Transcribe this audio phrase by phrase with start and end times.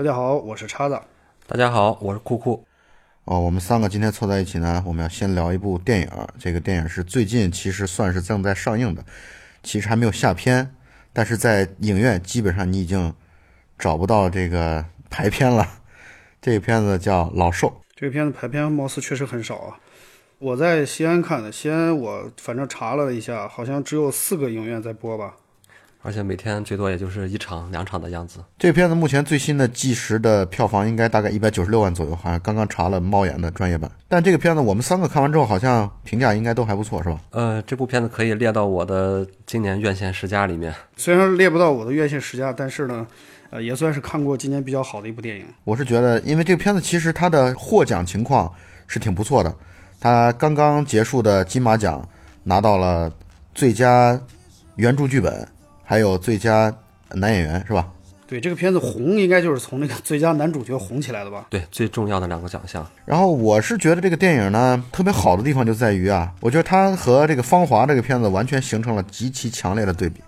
[0.00, 0.98] 大家好，我是叉子。
[1.46, 2.64] 大家好，我是酷酷。
[3.26, 6.08] 哦，我们三个今天凑在一起呢，我们要先聊一部电影。
[6.38, 9.04] 这个电影是最近其实算是正在上映的，
[9.62, 10.74] 其实还没有下片，
[11.12, 13.14] 但是在影院基本上你已经
[13.78, 15.68] 找不到这个排片了。
[16.40, 17.68] 这个片子叫《老兽》。
[17.94, 19.78] 这个片子排片貌似确实很少啊。
[20.38, 25.36] 我在西安看的，西安我反正查了一下，好像只有四个影院在播吧。
[26.02, 28.38] 而且每天最多也就是一场两场的样子。
[28.58, 33.90] 这个片子目前最新的计时的票房应该大概一百九十六万左右，好像刚刚查了猫眼的专业版。
[34.08, 37.20] 但这个片子我们三个看完之后，好像评价应该都还不错，是吧？
[37.30, 40.74] 呃，这部片子可以列到我的今年院线十佳里面。
[40.96, 43.06] 虽然列不到我的院线十佳，但是呢，
[43.50, 45.44] 呃，也算是看过今年比较好的一部电影。
[45.64, 48.50] 我是觉得，因为这个片子其实它的获奖情况
[48.86, 49.54] 是挺不错的。
[50.00, 52.02] 它刚刚结束的金马奖
[52.44, 53.12] 拿到了
[53.54, 54.18] 最佳
[54.76, 55.46] 原著剧本。
[55.90, 56.72] 还有最佳
[57.14, 57.88] 男演员是吧？
[58.24, 61.48] 对，这个片子红应该就是从那个最佳男主角红起来的吧？
[61.50, 62.88] 对，最重要的两个奖项。
[63.04, 70.20] 然后我是觉得这个电影呢，特别好的地方就在于啊，我觉得它和这个《芳华》这个片子完全形成了极其强烈的对比。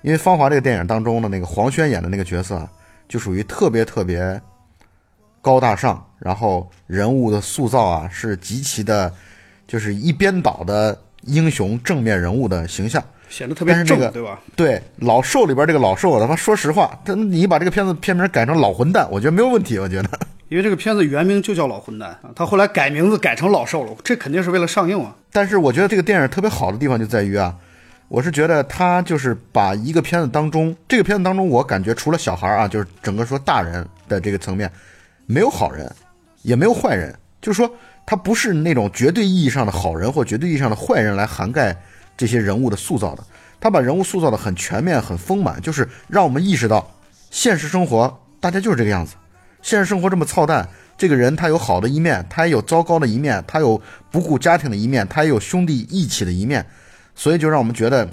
[0.00, 2.66] 因为《芳华》这个电影当中的那个黄轩演的那个角色，
[3.06, 4.40] 就属于特别特别
[5.42, 9.12] 高大上，然后人物的塑造啊是极其的，
[9.68, 13.04] 就是一边倒的英雄正面人物的形象。
[13.32, 14.38] 显得特别正，对吧？
[14.54, 19.78] 对老兽里边这个老兽，他妈说实话，他你把这个片子片名改成老混蛋，我觉得没有问题。
[19.78, 20.10] 我觉得，
[20.50, 25.16] 因为这个片子原名就叫老混蛋啊，他后来改名字改成老兽了，这肯定是为了上映啊。
[25.32, 27.54] 但是我觉得这个电影特别好的地方就在于啊，
[28.08, 34.70] 我是觉得他就是把一个片子当中，这个片子当中，我感觉除了小孩啊，就是整个说大人的这个层面，
[35.24, 35.90] 没有好人，
[36.42, 37.74] 也没有坏人，就是说
[38.04, 41.74] 他不是那种绝对意义上的好人或绝对意义上的坏人来涵盖。
[42.22, 43.24] 这些人物的塑造的，
[43.58, 46.88] 他把人物塑造的很全面、很丰满，就是让我们意识到，
[47.32, 49.16] 现实生活大家就是这个样子。
[49.60, 56.64] 现实生活这么操蛋，这个人他有好的一面，他也有糟糕的一面，他有不顾家庭的一面，他也有兄弟义气的一面。
[57.16, 58.08] 所以就让我们觉得，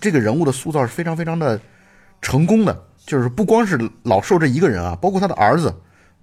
[0.00, 1.60] 这个人物的塑造是非常非常的
[2.22, 2.84] 成功的。
[3.04, 5.74] 就是不光是老寿这一个人啊，包括他的儿子，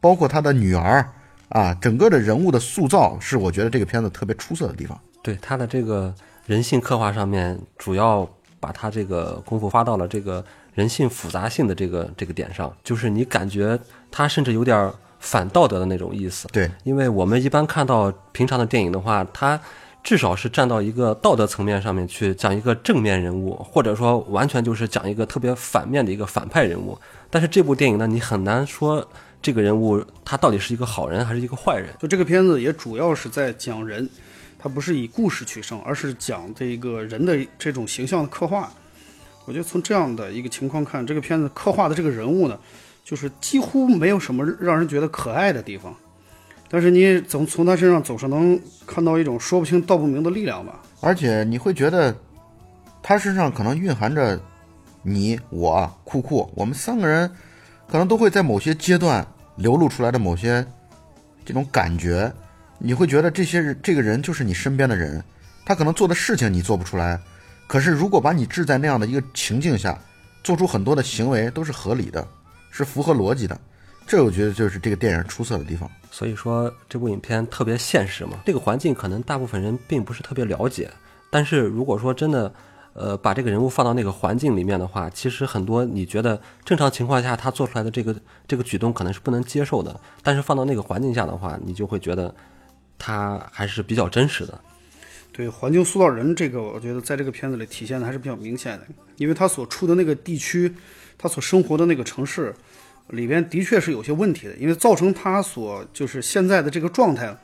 [0.01, 1.07] 包括他的女儿
[1.49, 4.99] 啊，整个的人物的塑造是我觉得这个片子特别出色的地方。
[5.21, 6.11] 对他的这个。
[6.47, 8.27] 人性刻画上面，主要
[8.57, 10.43] 把他这个功夫花到了这个
[10.73, 13.77] 人性复杂性的这个这个点上，就是你感觉
[14.09, 16.47] 他甚至有点反道德的那种意思。
[16.53, 19.59] 对，因为我们一般看到平常的电影的话，他
[20.01, 26.97] 至少是站到一个道德层面上面去讲一个正面人物，或者说完全就是讲一个特别反面的一个反派人物。
[27.29, 29.05] 但是这部电影呢，你很难说
[29.41, 31.89] 这个人物他到底是一个好人还是一个坏人。
[31.99, 34.09] 就这个片子也主要是在讲人。
[34.67, 38.69] 它不是以故事取胜，而是讲这个人的这种形象的刻画。
[39.45, 42.59] 我觉得从这样的一个情况看，这个片子刻画的这个人物呢，
[43.01, 45.95] 就是几乎没有什么让人觉得可爱的地方。
[46.67, 50.81] 但是你总从他身上总是能看到一种说不清道不明的力量吧。
[50.99, 52.13] 而且你会觉得，
[53.01, 54.37] 他身上可能蕴含着
[55.01, 57.31] 你、我、酷酷，我们三个人
[57.87, 60.67] 可能都会在某些阶段流露出来的某些
[61.45, 62.29] 这种感觉。
[62.79, 65.23] 你会觉得这些人，这个人就是你身边的人，
[65.65, 67.19] 他可能做的事情你做不出来，
[67.67, 69.97] 可是如果把你置在那样的一个情境下，
[70.43, 72.25] 做出很多的行为都是合理的，
[72.69, 73.59] 是符合逻辑的，
[74.05, 75.89] 这我觉得就是这个电影出色的地方。
[76.11, 80.89] 所以说这部影片特别现实嘛，这个环境可能大部分人并不是特别了解，
[81.29, 82.53] 但是如果说真的。
[82.99, 88.15] 呃，把这个人物放到那个环境里面的话，其实很多你觉得正常情况下他做出来的这个
[88.47, 92.33] 这个举动可能是不能接受的，但是放到那个环境下的话，你就会觉得
[92.97, 94.59] 他还是比较真实的。
[95.31, 100.73] 对，环境塑造人这个，我觉得在这个片子里体现的还是比较明显的，因为他所处的那个地区，
[101.17, 102.53] 他所生活的那个城市
[103.09, 107.37] 里边的确是有些问题的，因为造成他所就是现在的这个状态，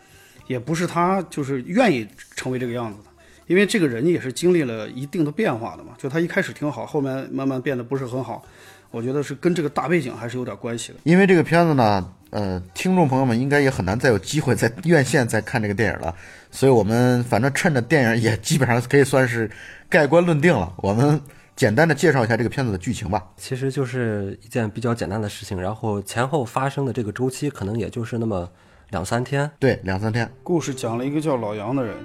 [0.47, 3.09] 也不是他就是愿意成为这个样子的。
[3.45, 8.43] 因为这个人也是经历了一定的变化的嘛，就他一开始挺好，后面慢慢变得不是很好，
[8.89, 10.99] 我觉得是跟这个大背景还是有点关系的。
[11.03, 16.15] 因为这个片子呢，呃，听众朋友们应该也很难再有机会在院线再看这个电影了，
[16.49, 19.47] 所以我们反正趁着电影也基本上可以算是
[19.87, 20.73] 盖棺论定了。
[20.77, 21.21] 我们
[21.55, 23.23] 简单的介绍一下这个片子的剧情吧。
[23.37, 28.49] 其实就是一件比较简单的事情，然后前后发生的这个周期可能也就是那么
[28.89, 29.49] 两三天。
[29.59, 30.27] 对，两三天。
[30.41, 31.95] 故事讲了一个叫老杨的人。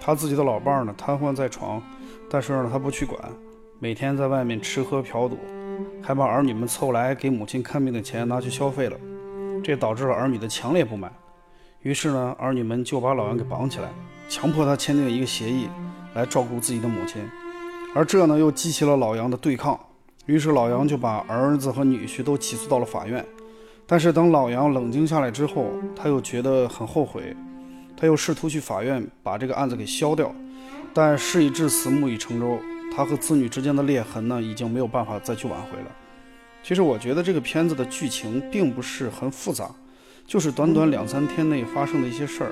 [0.00, 1.82] 他自己的老伴儿呢，瘫痪在床，
[2.30, 3.18] 但是呢，他不去管，
[3.80, 5.36] 每天在外面吃喝嫖赌，
[6.00, 8.96] 还把儿女们凑来给母亲看病的钱拿去消费了，
[9.62, 11.12] 这导致了儿女的强烈不满。
[11.82, 13.88] 于是呢，儿女们就把老杨给绑起来，
[14.28, 15.68] 强迫他签订一个协议，
[16.14, 17.22] 来照顾自己的母亲。
[17.94, 19.78] 而这呢，又激起了老杨的对抗，
[20.26, 23.24] 于是老杨就把儿子和女婿都起诉到了法院。
[23.86, 27.34] 但是等老杨冷静下来之后，他又觉得很后悔，
[27.96, 30.30] 他又试图去法院把这个案子给消掉，
[30.92, 32.58] 但事已至此，木已成舟，
[32.94, 35.90] 他和子女之间的裂痕呢，已经没有办法再去挽回了。
[36.68, 39.70] 其实我觉得这个片子的剧情并不是很复杂，
[40.26, 42.50] 就是短短两三天内发生的一些事儿。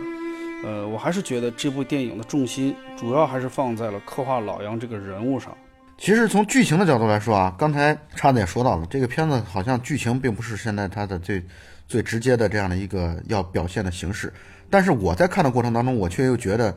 [0.64, 5.54] 呃，我还是觉得这部电影的重心主要还是放在了刻画老杨这个人物上。
[5.98, 11.44] 其实从剧情的角度来说啊，刚才叉子也说到了，这个片子好像剧情并不是现在它的最
[11.86, 14.32] 最直接的这样的一个要表现的形式。
[14.70, 16.74] 但是我在看的过程当中，我却又觉得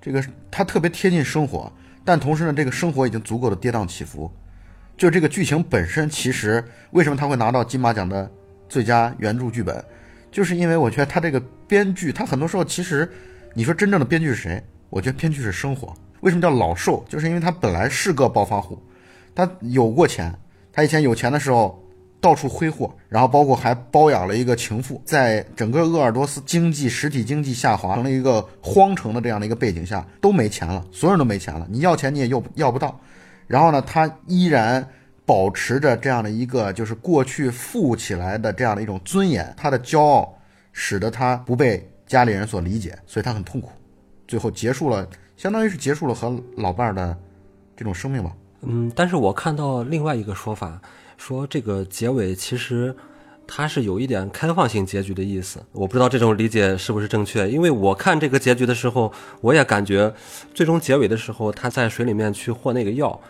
[0.00, 1.68] 这个它特别贴近生活，
[2.04, 4.30] 但同时呢，这个生活已经足够的跌宕起伏。
[4.96, 8.30] 就这个剧情本身，其实为什么他会拿到金马奖的
[8.68, 9.84] 最佳原著剧本，
[10.32, 11.38] 就是因为我觉得他这个
[11.68, 13.06] 编剧，他很多时候其实
[13.52, 14.62] 你说真正的编剧是谁？
[14.88, 15.94] 我觉得编剧是生活。
[16.20, 17.04] 为什么叫老寿？
[17.08, 18.82] 就是因为他本来是个暴发户，
[19.34, 20.34] 他有过钱，
[20.72, 21.78] 他以前有钱的时候
[22.18, 32.98] 到处挥霍，然后包括还包养了一个情妇，在整个鄂尔多斯经济实体经济下滑成了一个荒城的这样的一个背景下，都没钱了，所有人都没钱了，你要钱你也又要不到。
[33.46, 34.88] 然后呢，他依然
[35.24, 40.36] 保持着这样的一个就是过去富起来的这样的一种尊严，他的骄傲
[40.72, 43.70] 使得他不被家里人所理解，所以他很痛苦，
[44.28, 47.16] 最后结束了，相当于是结束了和老伴儿的
[47.76, 48.32] 这种生命吧。
[48.62, 50.80] 嗯，但是我看到另外一个说法，
[51.16, 52.94] 说这个结尾其实
[53.46, 57.48] 它是有一点开放性结局的意思，我不知道这种理解是不是正确。
[57.50, 60.12] 因为我看这个结局的时候，我也感觉
[60.54, 63.20] 最终结尾的时候，他在水里面去和那个药。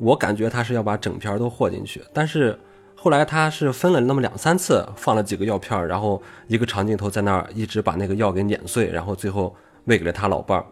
[0.00, 2.58] 我感觉他是要把整片都和进去，但是
[2.96, 9.54] 后来他是分了那么两三次，放了几个药片，然后一个长镜头在那儿一直把那个药给碾碎，然后最后
[9.84, 10.64] 喂给了他老伴儿。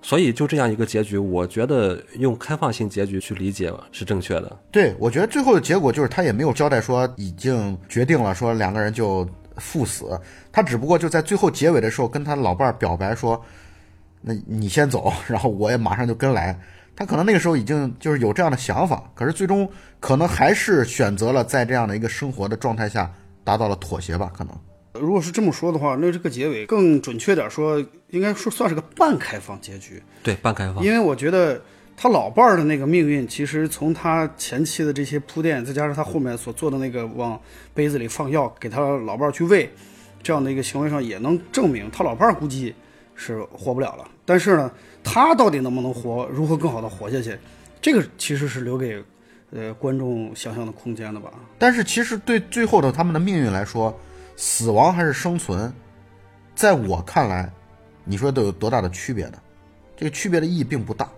[0.00, 4.58] 所以就这样一个结局，我觉得用开放性结局去理解是正确的。
[4.70, 10.20] 对，我觉得最后的结果就是他也没有交代说已经决定了说两个人就赴死，
[10.50, 13.40] 他只不过就在最后结尾的时候跟他老伴儿表白说
[14.20, 16.58] ：“那你先走，然后我也马上就跟来。”
[16.94, 19.68] 他可能那个时候已经就是有这样的想法，可是最终
[19.98, 23.10] 可能还是选择了在这样的一个生活的状态下
[23.42, 24.30] 达到了妥协吧？
[24.36, 24.54] 可能，
[25.00, 30.02] 如果是这么说的话，那这个结尾更准确点说，应该说算是个半开放结局。
[30.22, 30.84] 对，半开放。
[30.84, 31.60] 因为我觉得
[31.96, 37.40] 他老伴儿的那个命运，其实从他前期的这些铺垫，再加上他后面所做的那个往
[37.72, 39.72] 杯子里放药给他老伴儿去喂
[40.22, 42.74] 这样的一个行为上，也能证明他老伴儿估计
[43.22, 44.04] 是活不了了。
[44.24, 44.70] 但是呢？
[45.04, 46.28] 他到底能不能活？
[46.30, 47.36] 如何更好的活下去？
[47.80, 49.02] 这个其实是留给
[49.50, 51.32] 呃观众想象的空间的吧。
[51.58, 53.92] 但是其实对最后的他们的命运来说，
[54.36, 55.72] 死亡还是生存，
[56.54, 57.50] 在我看来，
[58.04, 59.38] 你说都有多大的区别呢？
[59.96, 61.08] 这个区别的意义并不大。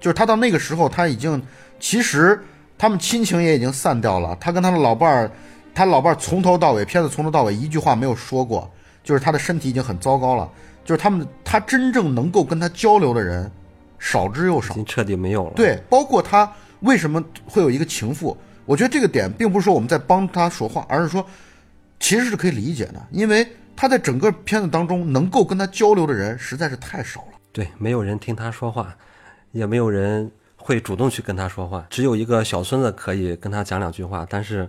[0.00, 1.40] 就是他到那个时候，他已经
[1.78, 2.42] 其实
[2.78, 4.34] 他们亲情也已经散掉了。
[4.40, 5.30] 他跟他的老伴儿，
[5.74, 8.70] 他老伴儿从头到尾，片子从头到尾一句话没有说过，
[9.02, 10.50] 就是他的身体已经很糟糕了。
[10.84, 13.50] 就是他们，他真正能够跟他交流的人
[13.98, 15.52] 少之又少，已经彻底没有了。
[15.56, 16.50] 对，包括他
[16.80, 18.36] 为什么会有一个情妇，
[18.66, 21.24] 我觉得这个点并不是说我们在帮他说话，而是说
[21.98, 27.38] 其实是可以理解的，因为他在整个片子当中能够跟他交流的人实在是太少了。
[27.50, 28.94] 对，没有人听他说话，
[29.52, 34.68] 也没有人会主动去跟他说话，只有一个小孙子可以跟他讲两句话，但是，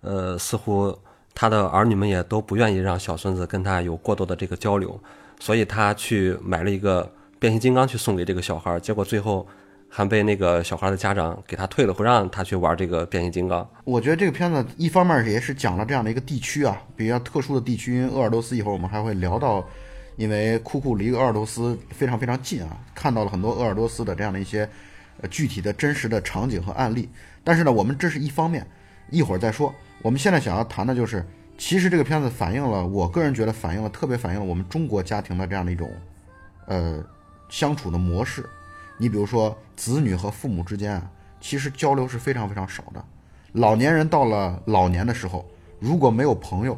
[0.00, 0.96] 呃，似乎
[1.34, 4.98] 他的儿女们也都不愿意让小孙子跟他有过多的这个交流。
[5.42, 9.44] 所以他去买了一个变形金刚去送给这个小孩，结果最后
[9.88, 13.68] 还被那个小孩的家长给他退了，不让他去玩这个变形金刚。
[13.82, 17.96] 我觉得这个片子一方面也是讲了这样的一个地区啊，比较特殊的地区。
[17.96, 19.66] 因为鄂尔多斯一会儿我们还会聊到，
[20.14, 24.60] 因为库库离鄂尔多斯非常非常近啊，看到了很多鄂尔多斯的这样的一些
[25.20, 27.08] 呃具体的真实的场景和案例。
[27.42, 28.64] 但是呢，我们这是一方面，
[29.10, 29.74] 一会儿再说。
[30.02, 31.26] 我们现在想要谈的就是。
[31.64, 35.88] 其实这个片子反映了，我个人觉得反映了特别反映了我们中国家庭的这样的一种，
[36.66, 37.00] 呃，
[37.48, 38.44] 相处的模式。
[38.98, 41.08] 你比如说，子女和父母之间啊，
[41.40, 43.02] 其实交流是非常非常少的。
[43.52, 46.76] 老年人到了老年的时候，如果没有朋友，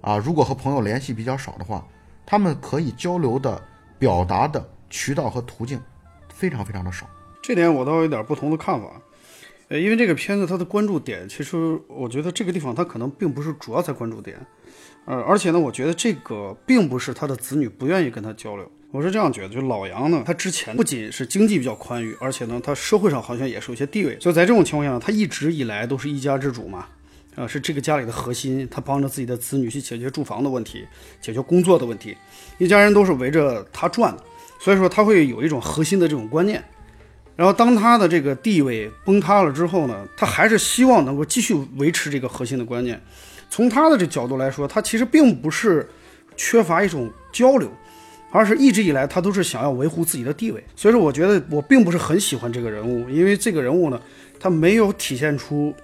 [0.00, 1.84] 啊，如果和朋友联系比较少的话，
[2.24, 3.60] 他们可以交流的、
[3.98, 5.82] 表达的渠道和途径
[6.32, 7.04] 非常非常的少。
[7.42, 8.86] 这点我倒有点不同的看法。
[9.70, 14.36] 呃，因为这个片子它的关注点，其实我觉得这个地方它可能并不是主要在关注点，
[15.04, 26.88] 呃，而且呢，我觉得这个并不是他的子女不愿意跟他交流，我是这样觉得，就老杨呢，他之前不仅是经济比较宽裕，而且呢，他社会上好像也是有些地位，所以在这种情况下，他一直以来都是一家之主嘛，
[27.36, 30.84] 啊，是这个家里的核心，他帮着自己的子女去解决住房的问题，
[31.20, 32.16] 解决工作的问题，
[32.58, 34.24] 一家人都是围着他转的，
[34.58, 36.60] 所以说他会有一种核心的这种观念。
[37.40, 43.00] 然后当他的这个地位崩塌了之后呢，他还是希望能够继续维持这个核心的观念。
[43.48, 45.88] 从他的这角度来说，他其实并不是
[46.36, 47.72] 缺乏一种交流，
[48.30, 50.62] 而是一直以来他都是想要维护自己的地位。
[50.76, 53.98] 所以说，我觉得我并不是很喜欢这个人物，因为这个人物呢，
[54.38, 55.74] 他没有体现出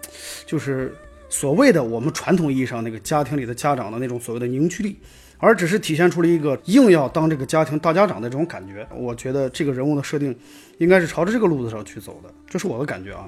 [0.45, 0.95] 就是
[1.31, 4.95] 所谓的我们传统意义上那个家庭里的家长的那种所谓的凝聚力。
[5.39, 8.87] 而只是体现出了一个硬要当这个家庭大家长的这种感觉。
[8.95, 10.37] 我觉得这个人物的设定
[10.79, 13.27] 应该是朝着这个路子上去走的，这是我的感觉啊。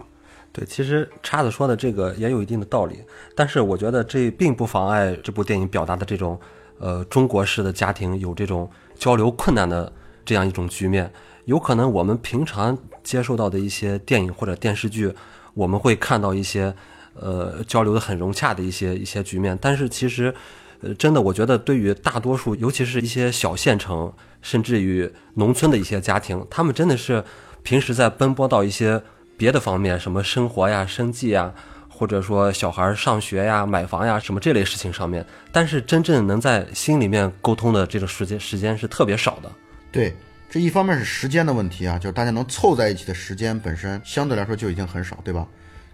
[0.51, 2.97] 对，其实叉子说的这个也有一定的道理，
[3.35, 6.41] 但是我觉得这并不妨碍这部电影表达的这种，
[6.79, 9.93] 呃，中国式的家庭有这种交流困难的
[10.25, 11.13] 这样一种局面。
[11.45, 15.15] 有可能我们平常接受到的一些电影或者电视剧，
[15.53, 16.75] 我们会看到一些，
[17.15, 20.35] 呃，交流的很融洽的一些一些局面，但是其实。
[20.81, 27.25] 呃，真的，我觉得对于大多数，尤其是一些小县城，甚至于农村的一些家庭，他们真的是
[27.65, 29.03] 平时在奔波到一些
[29.37, 31.53] 别的方面，什么生活呀、生计呀，
[31.89, 39.51] 或者说小孩上学呀、买房呀，什么这类事情上面，但是真正能在心里面沟通的这个时间时间是特别少的。
[39.91, 40.15] 对，
[40.49, 45.45] 这一方面是时间的问题啊，就是大家能凑在一起的时间本身相对来说就已经很少，对吧？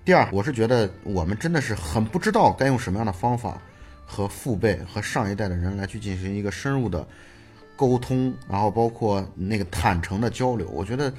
[0.05, 3.59] 第二，我是觉得我们真的是很不知道该用什么样的方法。
[4.07, 7.07] 和父辈和上一代的人来去进行一个深入的
[7.77, 11.13] 沟通，然后包括那个坦诚的交流，我觉得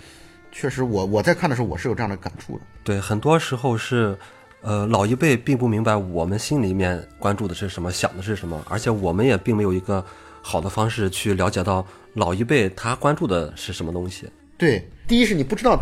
[0.51, 2.61] 确实，我我在看的时候，我是有这样的感触的。
[2.83, 4.17] 对，很多时候是，
[4.61, 10.05] 呃，老一辈并不明白我们心里面关注的是什么，想的是什么，而且我们也并没有一个
[10.41, 14.29] 好的方式去了解到老一辈他关注的是什么东西。
[14.57, 15.77] 对，第一是你不知道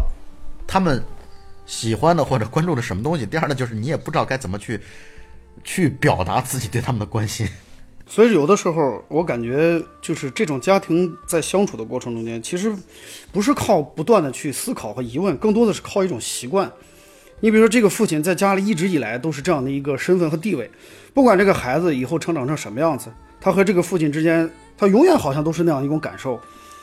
[0.65, 1.03] 他们
[1.67, 4.81] 喜欢的或者关注的什么东西，第二呢，就是你也不知道该怎么去。
[5.63, 7.47] 去表达自己对他们的关心，
[8.05, 12.73] 所以有的时候我感觉就是这种家庭在相处的过程中间，其实
[13.31, 16.71] 不是靠不断的去思考和疑问，更多的是靠一种习惯。
[17.39, 20.69] 你比如说，这个父亲在家里一直以来都是这样的一个身份和地位，
[21.13, 26.39] 不管这个孩子以后成长成什么样子，他和这个父亲之间，他永远好像都是那样一种感受。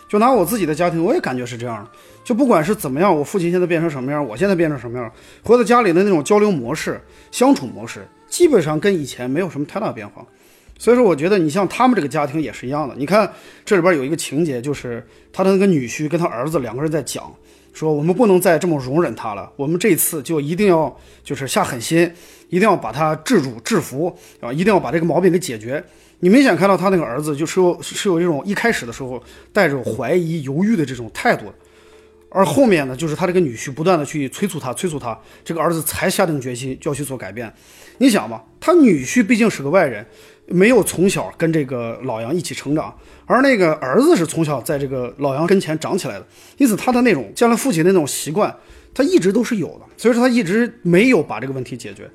[0.09, 1.89] 就拿我自己的家庭，我也感觉是这样。
[2.25, 5.11] 就不管是怎么样，我父亲现在变成什么样，我现在变成什么样，
[5.43, 7.01] 回到家里的那种交流模式、
[7.31, 8.07] 相处模式。
[8.31, 10.25] 基本上跟以前没有什么太大变化，
[10.79, 12.95] 所以说我觉得你像他们这个家庭也是一样的。
[12.97, 13.31] 你看
[13.67, 17.31] 这里边有一个情节，就是他的那个女婿跟他儿子两个人在讲，
[17.75, 22.11] 说我们不能再这么容忍他了，我们这次就一定要就是下狠心，
[22.49, 25.85] 一定要把他制住制服啊，一定要把这个毛病给解决。
[26.21, 29.23] 你明显看到他那个儿子就是有是有这种一开始的时候
[29.53, 31.47] 带着怀疑犹豫的这种态度。
[32.31, 37.53] 而后面呢，就是他这个女婿不断的去催促他，催促他，这个儿子才下定决心就要去做改变。
[37.99, 40.07] 你想吧，他女婿毕竟是个外人，
[40.47, 42.97] 没有从小跟这个老杨一起成长，
[43.27, 48.57] 而那个儿子是从小在这个老杨跟前长起来的，因此他的那种见了父亲的那种习惯，
[48.95, 49.81] 他一直都是有的。
[49.97, 52.09] 所以说他一直没有把这个问题解决，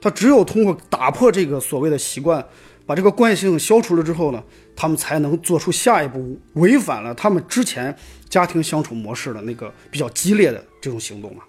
[0.00, 2.44] 他只有通过打破这个所谓的习惯。
[2.86, 4.42] 把这个惯性消除了之后呢，
[4.76, 7.94] 他们才能做出下一步违反了他们之前
[8.28, 11.44] 家庭相处模式的那个比较激烈的这种行动啊。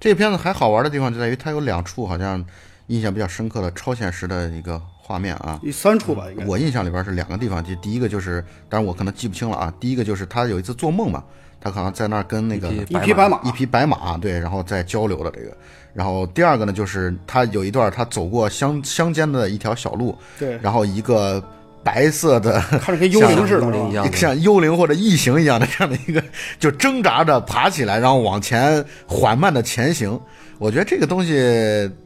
[0.00, 2.44] 这个片子还好玩的地方就在于它有两处好像
[2.88, 5.60] 印象比较深刻的超现实的一个画面啊。
[5.62, 6.44] 第三处吧，应该。
[6.44, 9.72] 我印象里边是两个地方，就第一个就是，当然我可能记不清了啊。
[9.78, 11.22] 第一个就是他有一次做梦嘛，
[11.60, 15.56] 他可能在那儿跟那个一匹白马，一匹白马，对，然后在交流的这个。
[15.92, 21.42] 然后第二个呢，就是他有一段他走过乡乡间的一条小路，对，然后一个
[21.82, 26.22] 白色的， 看着跟幽灵似的，一样，像幽灵或者异形一样的这样的一个，
[26.58, 30.18] 就挣扎着爬起来，然后往前缓慢的前行。
[30.58, 31.32] 我觉得这个东西，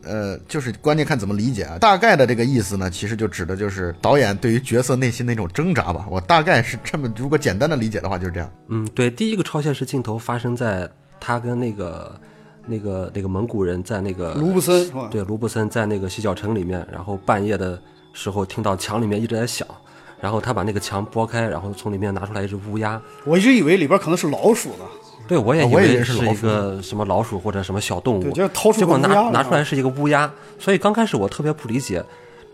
[0.05, 1.77] 呃，就是关键看怎么理解啊。
[1.81, 6.07] 大概的这个意思呢，其实就指的就是导演对于角色内心的一种挣扎吧。
[6.09, 8.49] 我大概是这么，如果简单的理解的话，就是这样。
[8.69, 10.89] 嗯，对，第一个超现实镜头发生在
[11.21, 12.19] 他跟那个。
[12.67, 17.81] 那个那个蒙古人在那个卢布森，对卢布森在那个洗脚城里面，然后半夜的
[18.13, 19.67] 时候听到墙里面一直在响，
[20.21, 23.01] 然后他把那个墙拨开，然后从里面拿出来一只乌鸦。
[23.25, 24.85] 我一直以为里边可能是老鼠呢。
[25.27, 28.31] 对，我也以为是一个什么老鼠或者什么小动物，
[28.73, 30.31] 结果拿拿出来是一个乌鸦。
[30.59, 32.05] 所以刚开始我特别不理解，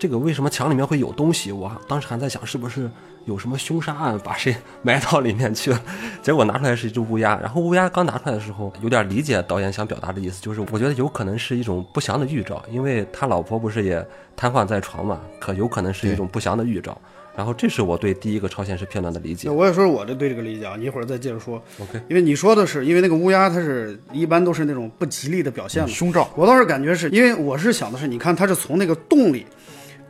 [0.00, 1.52] 这个为什么墙里面会有东西？
[1.52, 2.90] 我当时还在想是不是。
[3.26, 5.80] 有什么凶杀案把谁埋到里面去了？
[6.23, 7.38] 结果拿出来是一只乌鸦。
[7.38, 14.04] 然后乌鸦刚拿出来的时候，有点理解导演想表达的意思，就是我觉得有可能是一种不祥的预兆，因为他老婆不是也
[14.35, 16.99] 瘫痪在床嘛，可有可能是一种不祥的预兆。
[17.37, 19.49] 然后这是我对第一个超现实片段的理解。
[19.49, 21.62] 我也说我的对这个理解啊，你一会儿再接着说。
[21.78, 26.28] OK，因为你说的是，因为那个乌鸦它是一般都是那种不吉利的表现嘛，凶兆。
[26.35, 29.47] 我倒是感觉是因为我是想的是，你看它是从那个洞里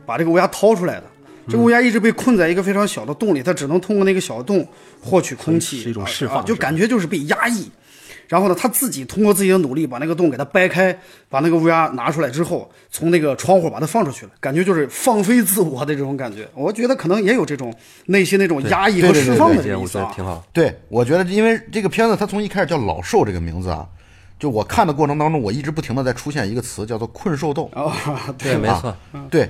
[0.05, 1.03] 把这个乌鸦掏出来的。
[1.47, 4.65] 这个乌鸦一直被困在一个非常小的洞里，它只能通过那个小洞
[5.01, 7.69] 获取空气，是一种释放，就感觉就是被压抑。
[8.27, 16.47] 然后呢，他自己通过自己的努力把那个洞给它掰开，把那个乌鸦拿出来之后，从那个窗户把它放出去了，感觉就是放飞自我的这种感觉。
[16.53, 20.41] 我觉得可能也有这种内心那种压抑和释放的这种意思啊。
[20.53, 23.85] 对，我觉得因为这个片子它从一开始叫老兽这个名字啊，
[24.39, 27.69] 就我看的过程当中，我一直不停的在出现一个词叫做困兽斗。
[27.73, 27.91] 哦，
[28.37, 28.95] 对，没错。
[29.29, 29.49] 对，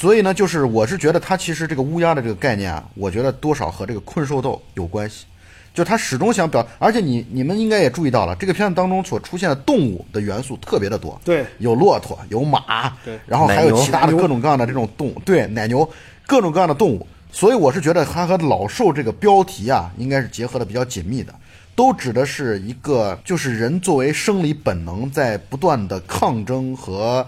[0.00, 5.26] 所以呢，就是我是觉得它其实这个乌鸦的这个概念啊，我觉得多少和这个困兽斗有关系。
[5.74, 11.20] 就他始终想表，而且你你们应该也注意到了，这个片子当中所出现的动物的元素特别的多。
[11.22, 15.86] 对有骆驼，有马，对然后还有其他的各种各样的这种动物，对，奶牛，
[16.26, 17.06] 各种各样的动物。
[17.30, 21.34] 所以我是觉得它和老兽这个标题啊，应该是结合的比较紧密的，
[21.76, 27.24] 都指的是一个就是人作为生理本能在不断的抗争和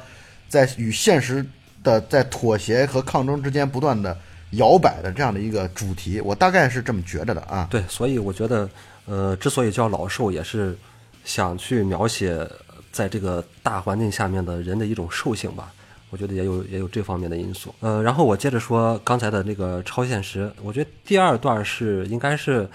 [0.49, 1.45] 在与现实
[1.83, 4.17] 的在妥协和抗争之间不断的
[4.53, 7.67] 摇摆的这样的一个主题，我大概是这么觉着的啊。
[7.71, 8.69] 对，所以我觉得，
[9.07, 10.77] 呃，之所以叫老兽，也是
[11.25, 12.49] 想去描写
[12.91, 15.73] 在这个大环境下面的人的一种兽性吧。
[16.11, 17.75] 我觉得也有也有这方面的因素。
[17.81, 22.69] 呃，然后我接着说刚才的那个超现实，我觉得第二段是应该是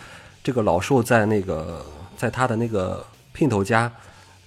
[0.44, 1.86] 这个老兽在那个
[2.18, 3.92] 在他的那个姘头家，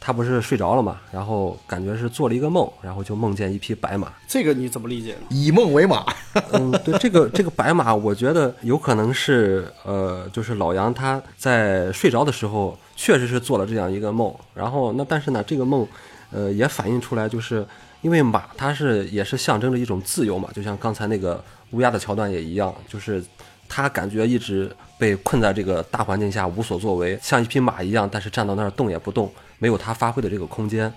[0.00, 4.10] 他不是睡着了嘛，然后感觉是做了一个梦，然后就梦见一匹白马。
[4.26, 5.20] 这个你怎么理解呢？
[5.28, 6.06] 以梦为马，
[6.52, 14.34] 嗯，对这个这个白马，我觉得有可能是呃，就是老杨他在睡着的时候，确实是做了这样一个梦。
[14.54, 15.86] 然后那但是呢，这个梦，
[16.30, 17.66] 呃，也反映出来，就是
[18.00, 23.22] 因为马它是也是象征着一种自由嘛，就像刚才那个乌鸦的桥段也一样，就是
[23.68, 30.92] 他感觉一直被困在这个大环境下无所作为，像一匹马一样，但是站到那儿动也不动，没有他发挥的这个空间。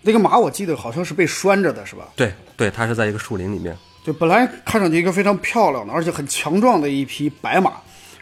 [0.00, 2.08] 那个马我记得好像是被拴着的，是吧？
[2.16, 3.76] 对对，它是在一个树林里面。
[4.04, 7.72] 对本来看上去一个非常漂亮的，而且很强壮的一匹白马，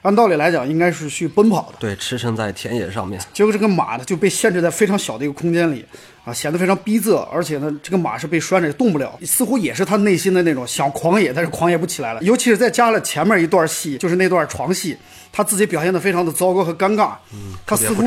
[0.04, 3.18] 按道理来讲应该是去奔跑的，对，驰骋在田野上面。
[3.32, 5.82] 结果这个马呢就被限制在非常小的一个空间里，
[6.26, 12.22] 啊，显得非常逼仄，而且呢，这个马是被拴着动不了，似乎也是他内心的那种想狂野，但是狂野不起来了。
[12.22, 14.94] 尤其是再加了前面一段戏，就是那段床戏，
[15.32, 18.02] 他自己表现得非常的糟糕和尴尬，嗯，他似乎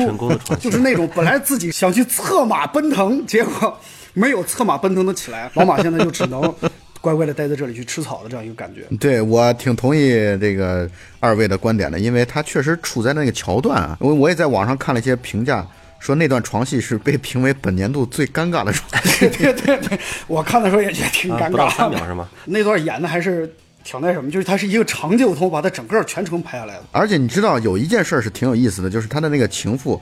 [0.60, 3.76] 就是那种本来自己想去策马奔腾，结果
[4.14, 6.54] 没有策马奔腾的起来，老马现在就只能
[7.00, 8.82] 乖乖的待在这里去吃草的这样一个感觉。
[8.98, 10.88] 对我挺同意这个
[11.20, 13.96] 二位的观点的，因为他确实处在那个桥段啊。
[14.00, 15.66] 我我也在网上看了一些评价，
[15.98, 19.28] 说那段床戏是被评为本年度最尴尬的床戏。
[19.38, 21.76] 对对对，我看的时候也觉得挺啊，尴不到尬的。
[21.76, 22.28] 三秒是吗？
[22.44, 23.52] 那段演的还是
[23.84, 26.82] 挺那什么，就是它是一个长镜头把它整个全程拍下来的。
[26.92, 30.00] 而且你知道有一件事儿是挺有意思的，就是他的那个情妇，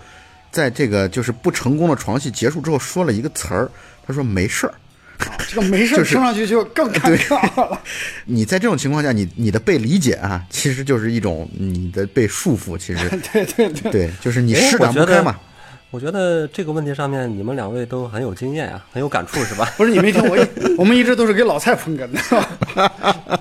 [0.50, 3.70] 在这个就是不成功的床戏结束之后说了一个词儿，
[4.06, 4.74] 他说没事儿。
[5.48, 7.80] 这个没事听上去就更尴尬了。
[8.26, 15.36] 你在这种情况下，你你的被理解啊，其实就是一种你的被束缚，其实 对对对，对，就是你哎施展我觉得不开嘛。
[15.92, 19.72] 我觉得这个问题上面，你们两位都很有经验啊，很有感触是吧？
[19.76, 23.40] 不是你没听我一， 我们一直都是给老蔡捧哏的。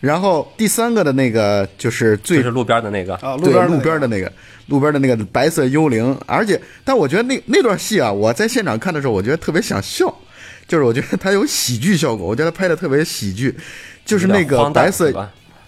[0.00, 4.32] 然后第三个的那个就是最就是路边的那个，啊，路边路边的那个
[4.66, 10.12] 路边的那个白色幽灵，而且但我觉得那那段戏啊，我在现场看的时候，我觉得特别想笑，
[10.72, 13.54] 就是我觉得它有喜剧效果，我觉得拍的特别喜剧，
[14.06, 15.12] 就是那个白色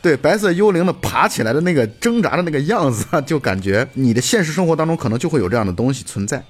[0.01, 6.43] 对白色幽灵的爬起来的那个挣扎的那个样子啊，就感觉你的现实生活当中可能就会有这样的东西存在。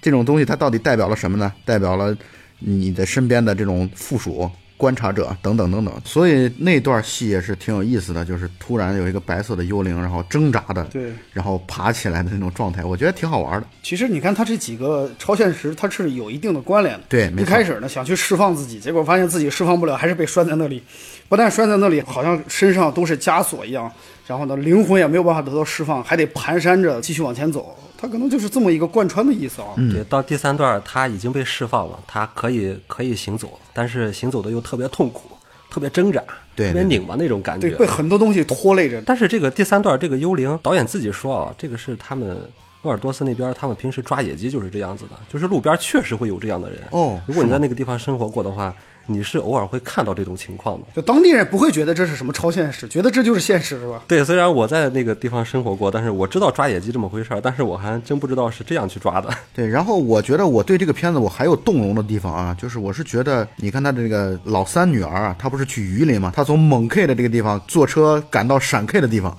[0.00, 1.52] 这种东西它到底代表了什么呢？
[1.64, 2.16] 代表了
[2.60, 5.92] 你的身边的这种附属、观察者等等等等。
[6.06, 13.66] 所以那段戏也是挺有意思的，就是突然有一个白色的幽灵，然后挣扎的，对，然后爬起来的那种状态，我觉得挺好玩的。
[13.82, 17.04] 其实你看他这几个超现实，它是有一定的关联的。
[17.08, 20.82] 对没一开始呢想去释放自己，结果发现自己释放不了，还是被拴在那里。
[21.28, 23.90] 不但拴在那里，好像身上都是枷锁一样，
[24.26, 27.76] 然后呢灵魂也没有办法得到释放，还得蹒跚着继续往前走。
[28.00, 29.68] 他可能就是这么一个贯穿的意思啊。
[29.76, 35.22] 嗯对，到第三段他已经被释放了，他可以可以行走，但是行走的又特别痛苦，
[35.68, 36.20] 特别挣扎，
[36.56, 37.76] 特别拧巴那种感对，觉。
[37.76, 39.02] 被很多东西拖累着。
[39.04, 42.38] 但是这个第三段这个幽灵导演自己说啊，这个是他们
[42.82, 46.80] 鄂尔多斯那边他们平时抓野鸡就是这样子的，就是路边确实会有这样的人。
[46.92, 48.72] 哦如果你在那个地方生活过的话，
[49.10, 50.86] 你是偶尔会看到这种情况的。
[50.94, 54.02] 就当地人不会觉得这是什么超现实，觉得这就是现实，是吧？
[54.06, 59.28] 对，虽然我在那个地方生活过，但是我知道抓野鸡这么回事儿，但是我还真不知道是这样去抓的。
[59.54, 69.36] 对，然后我觉得我对这个片子我还有动容的地方啊，就是我是觉得，你看他这个老三女儿啊，她不是去榆林嘛，她从蒙 K 的这个地方坐车赶到陕 K 的地方，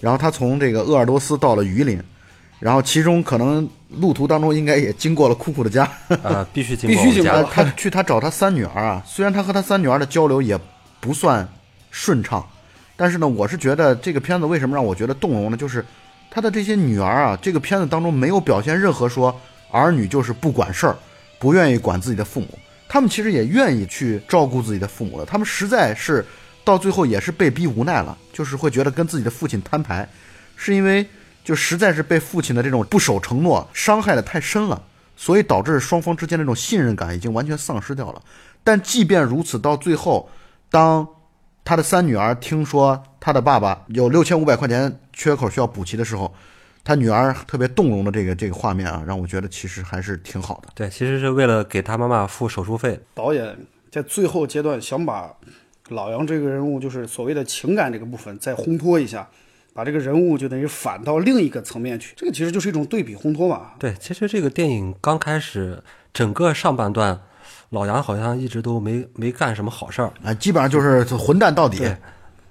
[0.00, 2.00] 然后她从这个鄂尔多斯到了榆林，
[2.58, 5.82] 然后其中可能路途当中应该也经过了酷酷的家，
[6.22, 7.42] 啊，必须经过必须经过。
[7.52, 10.58] 他去他找他三女儿啊，虽然他和他三女儿的交流也
[11.00, 11.46] 不算
[11.90, 12.46] 顺畅，
[12.96, 15.56] 但是呢，我是觉得这个片子为什么让我觉得动容呢？
[15.56, 15.84] 就是
[16.30, 19.34] 他的这些女儿啊，这个片子当中没有表现任何说
[19.70, 20.96] 儿女就是不管事儿，
[21.38, 22.46] 不愿意管自己的父母，
[22.88, 26.24] 他们其实也愿意去照顾自己的父母的，他们实在是
[26.62, 30.08] 到最后也是被逼无奈了，就是会觉得跟自己的父亲摊牌，
[30.54, 31.04] 是因为
[31.50, 34.80] 就实在是被父亲的这种不守承诺伤害的太深了，
[35.16, 38.22] 所以导致双方之间那种信任感已经完全丧失掉了。
[38.62, 40.30] 但即便如此，到最后，
[40.70, 41.04] 当
[41.64, 46.32] 他的三女儿听说他的爸爸有六千五百块钱缺口需要补齐的时候，
[46.84, 50.68] 他女儿特别动容的这个这个画面啊，让我觉得其实还是挺好的。
[50.76, 53.00] 对，其实是为了给他妈妈付手术费。
[53.12, 53.58] 导演
[53.90, 55.34] 在最后阶段想把
[55.88, 59.28] 老杨这个人物，就是所谓的情感这个部分再烘托一下，
[59.72, 62.14] 把这个人物就等于反到另一个层面去。
[62.16, 63.74] 这个其实就是一种对比烘托吧。
[63.78, 67.20] 对，其实这个电影刚开始，整个上半段，
[67.70, 70.12] 老杨好像一直都没没干什么好事儿。
[70.24, 71.78] 啊，基本上就是混蛋到底。
[71.78, 71.96] 对，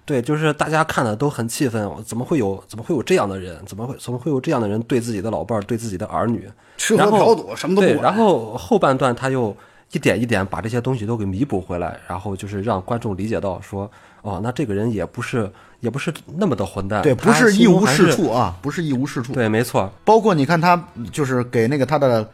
[0.06, 3.64] 对，就是大家看的都很气愤，怎么会有怎么会有这样的人？
[3.66, 6.50] 怎么会怎么会有这样的人对自己的老伴儿、对自己的儿女？
[6.78, 8.02] 吃喝然后嫖赌什么都不。
[8.02, 9.56] 然后后半段他又
[9.92, 13.90] 一点一点把这些东西都给弥补回来，然后就是让观众理解到说，
[14.22, 18.12] 哦，那这个人也不是也不是那么的混蛋，对，不是一无是。
[18.12, 19.34] 处啊，不是一无是处。
[19.34, 22.30] 对，没错，包括你看他就是给那个他的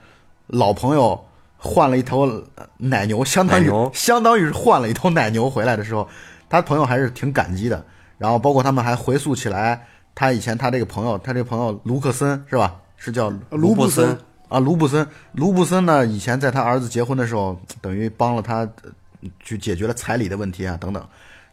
[0.48, 1.20] 老朋友
[1.58, 2.44] 换了一头
[2.78, 6.08] 奶牛，相当于相当于是换了一头奶牛回来的时候，
[6.50, 7.84] 他朋友还是挺感激的。
[8.18, 12.76] 然后包括他们还回溯起来，他以前他这个朋友，他这个朋友卢克森是吧？
[12.98, 14.18] 是叫卢布森森
[14.48, 21.06] 啊，卢布森，卢布森呢，以前在他儿子结婚的时候，等于帮了他呃去解决了彩礼的问题啊，等等，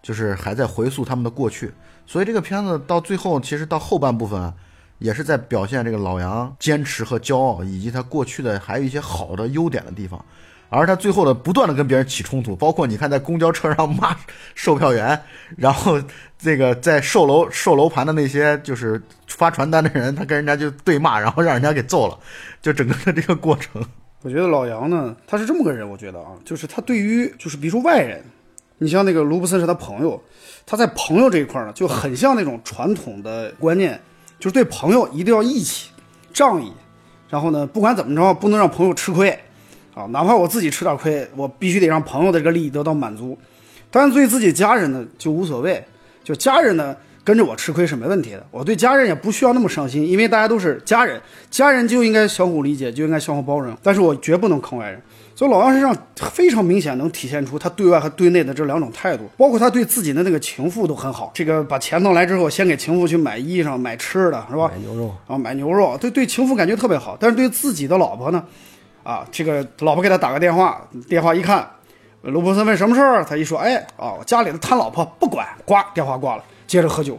[0.02, 1.72] 就是还在回溯他们的过去。
[2.06, 4.52] 所以这个片子到最后，其实到后半部分，
[4.98, 10.22] 也是在表现这个老杨坚持和骄傲，以及他过去的还有一些好的优点的地方。
[10.74, 14.16] 而他最后的不断的跟别人起冲突，包括你看在公交车上骂
[14.54, 15.20] 售票员，
[15.54, 16.00] 然后
[16.38, 22.18] 这个在售楼售楼盘的那些就是发传单的人，他跟人家就对骂，然后让人家给揍了，
[22.62, 23.84] 就整个的这个过程。
[24.22, 28.24] 我觉得老杨呢，他是这么个人，我觉得啊，就是他对于就是比如说外人，
[28.82, 30.20] 你像那个卢布森是他朋友，
[30.66, 34.00] 他在朋友这一块呢，就很像那种传统的观念，
[34.38, 35.90] 就是对朋友一定要义气、
[36.32, 36.72] 仗义，
[37.30, 39.30] 然后呢，不管怎么着，不能让朋友吃亏，
[39.94, 43.38] 啊，哪怕我自己吃点亏，我必须得让朋友的这个利益得到满足。
[43.90, 45.84] 但是对自己家人呢，就无所谓，
[46.24, 53.76] 就家人呢跟着我吃亏是没问题的，我对家人也不需要那么上心，因为大家都是家人，家人就应该相互理解，就应该相互包容。
[53.82, 55.00] 但是我绝不能坑外人。
[55.34, 61.30] 所以老杨身上非常明显能体现出他对外和对内的这两种态度，包括他对自己的那个情妇都很好。
[61.34, 64.70] 这个把钱弄来之后，先给情妇去买衣裳、买吃的，是吧？
[64.72, 67.16] 买牛肉，啊，买牛肉，对对情妇感觉特别好。
[67.18, 68.44] 但是对自己的老婆呢，
[69.02, 71.68] 啊，这个老婆给他打个电话，电话一看，
[72.22, 77.18] 卢伯森问什么事儿，他一说，哎，啊，我家里的贪老婆不管，呱，电话挂了，接着喝酒。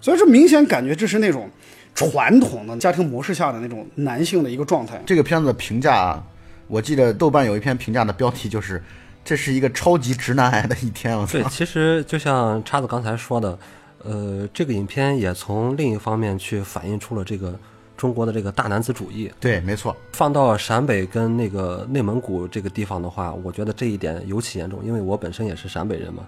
[0.00, 1.50] 所以这明显感觉这是那种
[1.92, 5.02] 传统的家庭模式下的那种男性的一个状态。
[5.04, 6.22] 这个片子的评价啊，
[6.68, 8.82] 我记得豆瓣有一篇评价的标题就是
[9.24, 11.16] “这是一个超级直男癌的一天”。
[11.18, 13.58] 我操对，其实就像叉子刚才说的，
[14.04, 17.58] 呃，这个影片也从另一方面去反映出了这个
[17.96, 19.30] 中国的这个大男子主义。
[19.40, 26.22] 对，没错，放到陕北跟那个内蒙古这个地方的话，我觉得这一点尤其严重，因为我本身也是陕北人嘛。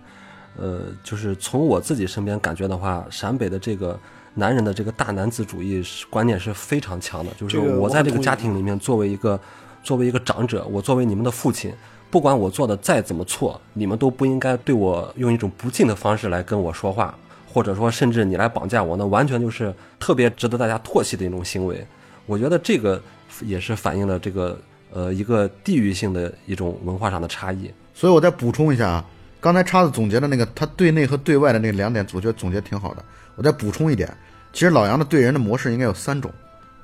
[0.57, 3.99] 呃，就是从我自己身边感觉的话，陕北的这个
[4.35, 7.31] 男人的这个大男子主义观念是非常强的。
[7.35, 9.41] 就是我在这个家庭里面，作为一个
[9.83, 11.73] 作为一个长者，我作为你们的父亲，
[12.11, 17.17] 不管我做的再怎么错，你们都不应该对我用一种不敬的方式来跟我说话，
[17.47, 21.87] 或者说甚至你来绑架我，那完全就是特别值得大家唾弃的一种行为。
[22.27, 23.01] 我觉得这个
[23.43, 24.59] 也是反映了这个
[24.93, 27.71] 呃一个地域性的一种文化上的差异。
[27.95, 29.05] 所以我再补充一下啊，
[29.41, 33.05] 刚才叉子总结的那个他对内和对外的那两点，我觉得总结挺好的。
[33.37, 34.15] 我再补充一点，
[34.53, 36.31] 其实老杨的对人的模式应该有三种，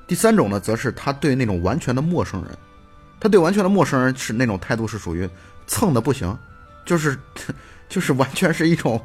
[0.07, 2.51] 第三种呢，则是他对那种完全的陌生人，
[3.19, 5.29] 他对完全的陌生人是那种态度是属于
[5.65, 6.37] 蹭的不行，
[6.85, 7.17] 就是
[7.89, 9.01] 就是完全是一种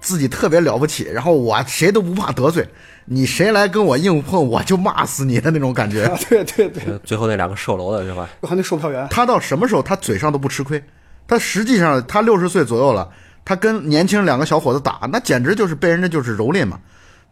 [0.00, 2.68] 自己特别了不起，然后我谁都不怕得罪，
[3.04, 6.04] 你谁来跟我硬碰，我就骂死你的那种感觉。
[6.06, 8.28] 啊，对对对，呃 最后那两个售楼的是吧？
[8.42, 10.82] 还那售票员，他到什么时候他嘴上都不吃亏，
[11.26, 13.08] 他实际上他六十岁左右了，
[13.44, 16.78] 他跟年轻两个小伙子打，那简直就是被人家就是蹂躏嘛。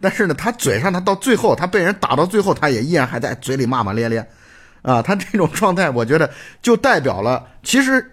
[0.00, 4.26] 但是呢，他嘴上他到最后，他被人打到最后，他也依然还在嘴里骂骂咧咧，
[4.84, 8.04] 啊，他这种状态，我觉得就代表了，其实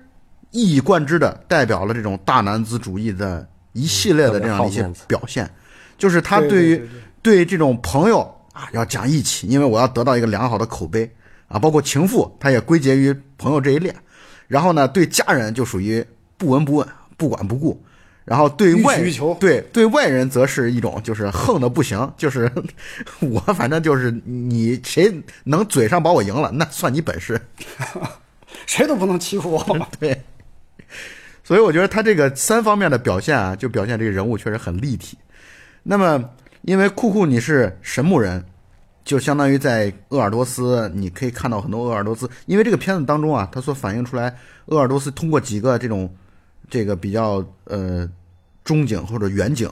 [0.52, 5.50] 一以贯之的代表了这种大男子主义的一系列的这样的一些表现，
[5.98, 6.90] 就是他对对于
[7.22, 8.22] 对这种朋友
[8.54, 11.14] 啊要讲义气，因为我要得到一个良好的口碑
[11.50, 13.94] 啊，包括情妇，他也归结于朋友这一列。
[14.48, 16.06] 然后呢，对家人就属于
[16.38, 17.82] 不闻不问、不管不顾。
[18.24, 19.02] 然后对予外
[19.40, 22.52] 对对外人则是一种就是横的不行， 就是
[23.20, 25.12] 我反正就是你谁
[25.46, 27.40] 能嘴上把我赢了，那算你本事。
[28.68, 29.64] 谁都不能欺负我。
[30.00, 30.22] 对，
[31.44, 35.18] 所以我觉得他这个三方面的表现啊，就表现这个人物确实很立体。
[35.84, 36.32] 那么，
[36.62, 38.46] 因为库库你是神木人，
[39.04, 42.30] 就相当于在鄂尔多斯，你可以看到很多鄂尔多斯。
[42.46, 46.14] 因为这个片子当中啊，它所反映出来鄂尔多斯通过几个这种
[46.72, 48.10] 这个比较呃
[48.64, 49.70] 中景或者远景，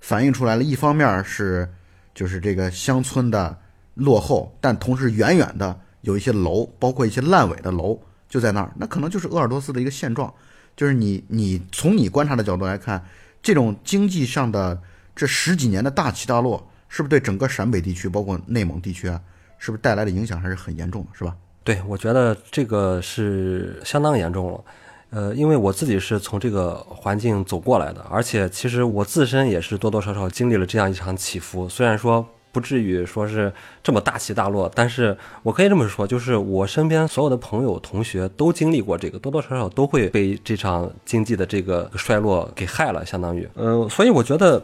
[0.00, 0.64] 反映出来了。
[0.64, 1.68] 一方面是
[2.14, 3.56] 就是这个乡村的
[3.94, 10.32] 落后，但同时远远的有一些楼，包括一些烂尾的楼就在那儿，那可能就是鄂尔多斯的一个现状。
[10.74, 13.04] 就是你你从你观察的角度来看，
[13.42, 14.80] 这种经济上的
[15.14, 19.20] 这十几年的大起大落，是不是对整个陕北地区，包括内蒙地区啊，
[19.58, 21.36] 是不是带来的影响还是很严重的，是吧？
[21.64, 24.64] 对，我觉得这个是相当严重了。
[25.10, 31.66] 呃，因为我自己是从这个环境走过来的，而且其实我自身也是多多少少经历了这样一场起伏。
[31.68, 43.48] 虽然说不至于说是这么大起大落，但是我可以这么说，就是我身边所有的朋友、同学都经历过这个，多多少少都会被这场经济的这个衰落给害了，相当于。
[43.54, 44.62] 呃，所以我觉得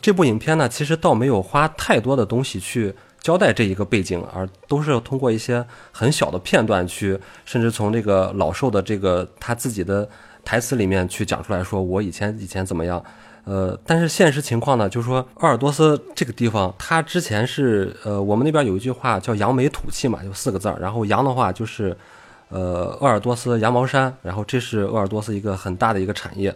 [0.00, 2.94] 这部影片呢，其实倒没有花太多的东西去。
[3.22, 10.06] 交代这一个背景，而都是通过一些很小的片段去，甚至从这个老寿的这个他自己的
[10.44, 13.02] 台词里面去讲出来说，我以前以前怎么样，
[13.44, 21.96] 呃，但是现实情况呢，就是说鄂尔多斯这个地方，它之前是呃，我们那边有一句话叫扬眉吐气嘛，就四个字儿，然后扬的话就是
[22.48, 26.52] 呃鄂尔多斯羊毛衫，然后这是鄂尔多斯一个很大的一个产业，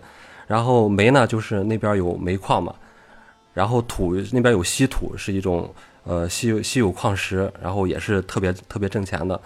[0.49, 2.75] 然后煤呢就是那边有煤矿嘛，
[3.55, 5.73] 然后土那边有稀土，是一种。
[6.09, 9.41] 呃，稀有稀有矿石，然后也是特别特别挣钱的。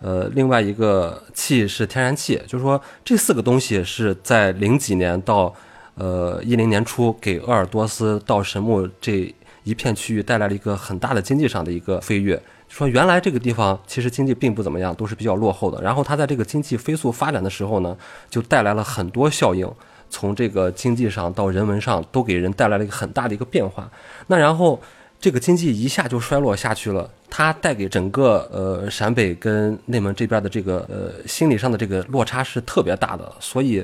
[0.00, 5.54] 呃，另外一个气是天然气，就是说这四个东西是在零几年到
[5.94, 12.38] 呃一零年初，给鄂尔多斯到神木这一片区域带来了一个很大的经济上的一个飞跃。
[12.68, 15.80] 说原来这个地方其实经济并不怎么样，都是比较落后的。
[15.80, 17.96] 然后它在这个经济飞速发展的时候呢，
[18.28, 19.66] 就带来了很多效应，
[20.10, 23.90] 从这个经济上到人文上都给人带来了一个很大的一个变化。
[24.26, 24.78] 那然后。
[25.24, 33.82] 这个经济一下就衰落下去了，它带给整个呃陕北跟内蒙这边的这个呃心理上的这个落差是特别大的，所以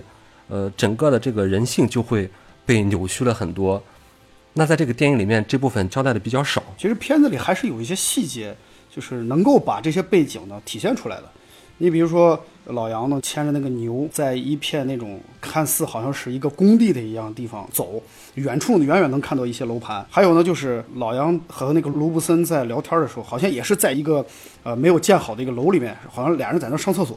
[0.48, 2.28] 呃整个的这个人性就会
[2.66, 3.82] 被扭曲了很多。
[4.52, 6.62] 那在这个电影里面，这部分交代的比较少。
[6.76, 8.54] 其实片子里还是有一些细节，
[8.94, 11.24] 就是能够把这些背景呢体现出来的。
[11.82, 18.02] 你比如说，老杨呢牵着那个牛，在一片那种看似好像是一个工地的一样地方走，
[18.34, 20.06] 远处远远能看到一些楼盘。
[20.10, 24.22] 还有呢，就是老杨和那个卢布森在聊天的时候，好像也是在一个
[24.62, 27.16] 呃没有建好的一个楼里面，好像俩人在那上厕所，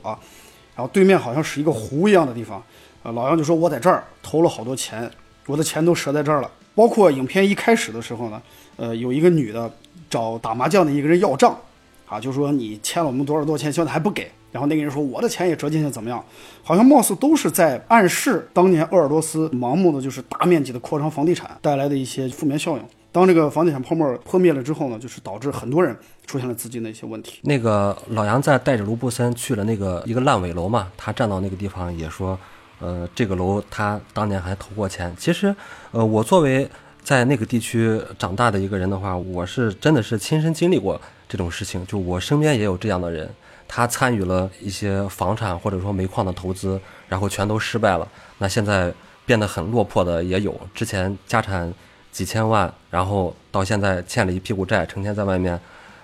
[0.77, 2.63] 然后对面好像是一个湖一样的地方。
[3.03, 5.11] 呃，老杨就说：“我在这儿投了好多钱，
[5.45, 8.41] 我的钱都折在这儿了。”包括影片一开始的时候呢，
[8.77, 9.69] 呃，有一个女的
[10.09, 11.59] 找打麻将的一个人要账，
[12.07, 14.31] 啊，就说你欠了我们多少多少钱，现在还不给。
[14.53, 16.23] 然后那个人说：“我的钱也折进去，怎么样？
[16.63, 22.83] 好像貌似都是在暗示当年鄂尔多斯盲目的就是大面积的扩张房地产带来的一些负面效应。
[23.11, 27.39] 当这个房地产泡沫破灭了之后呢，就是导致很多人出现了资金的一些问题。
[27.41, 32.37] 那个老杨在带着卢布森去了那个一个烂尾楼嘛，他站到那个地方也说，
[32.79, 35.11] 呃，这个楼他当年还投过钱。
[35.17, 35.55] 其实，
[35.91, 36.69] 呃，我作为
[37.03, 43.27] 在那个地区长大的一个人的话，我是真的是亲身经历过这种事情，就我身边也有这样的人。”
[43.75, 48.07] 他参与了一些房产或者说煤矿的投资，然后全都失败了。
[48.37, 48.93] 那现在
[49.25, 51.73] 变得很落魄的也有，之前家产
[52.11, 55.59] 几千万，然后到现在欠了一屁股债，成天在外面，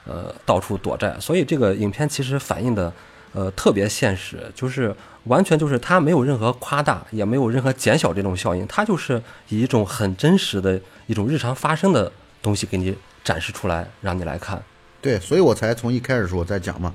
[0.06, 1.16] 呃，到处躲债。
[1.20, 2.92] 所以这个影片其实反映的，
[3.34, 14.60] 呃，特别现实，就是完全就是他没有任何夸大，也没有任何减小这种效应，他就是以一种很真实的一种日常发生的东西给你展示出来，让你来看。
[15.00, 16.92] 对，所以我才从一开始时候在讲嘛。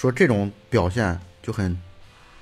[0.00, 1.78] 说这种表现就很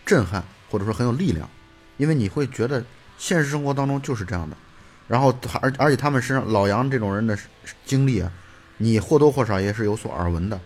[0.07, 1.51] 震撼，或者说很有力量，
[1.97, 2.85] 因为你会觉得
[3.19, 4.57] 现实生活当中就是这样的。
[5.09, 7.37] 然后，而而且他们身上老杨这种人的
[7.85, 8.31] 经历啊，
[8.77, 10.61] 你或多或少也是有所耳闻的，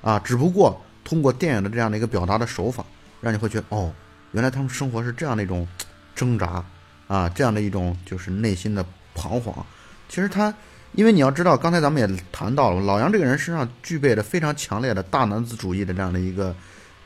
[0.00, 2.84] 啊，只不过通过电影的这样的一个表达的手法，
[3.20, 3.92] 让你会觉得哦，
[4.32, 5.64] 原来他们生活是这样的一种
[6.12, 6.64] 挣扎
[7.06, 9.64] 啊，这样的一种就是内心的彷徨。
[10.08, 10.52] 其实他。
[10.94, 16.54] 因为你要知道，刚才咱们也谈到了，老杨这个人身上具备着非常强烈的大男子主义的这样的一个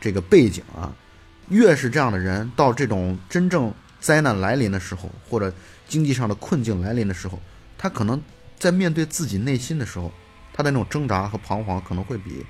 [0.00, 0.92] 这个背景啊。
[1.48, 5.52] 越是这样的人，到这种真正灾难来临的时候，或者
[5.86, 7.40] 经济上的困境来临的时候，
[7.78, 8.20] 他可能
[8.58, 10.12] 在面对自己内心的时候，
[10.52, 12.44] 他的那种挣扎和彷徨，可能会比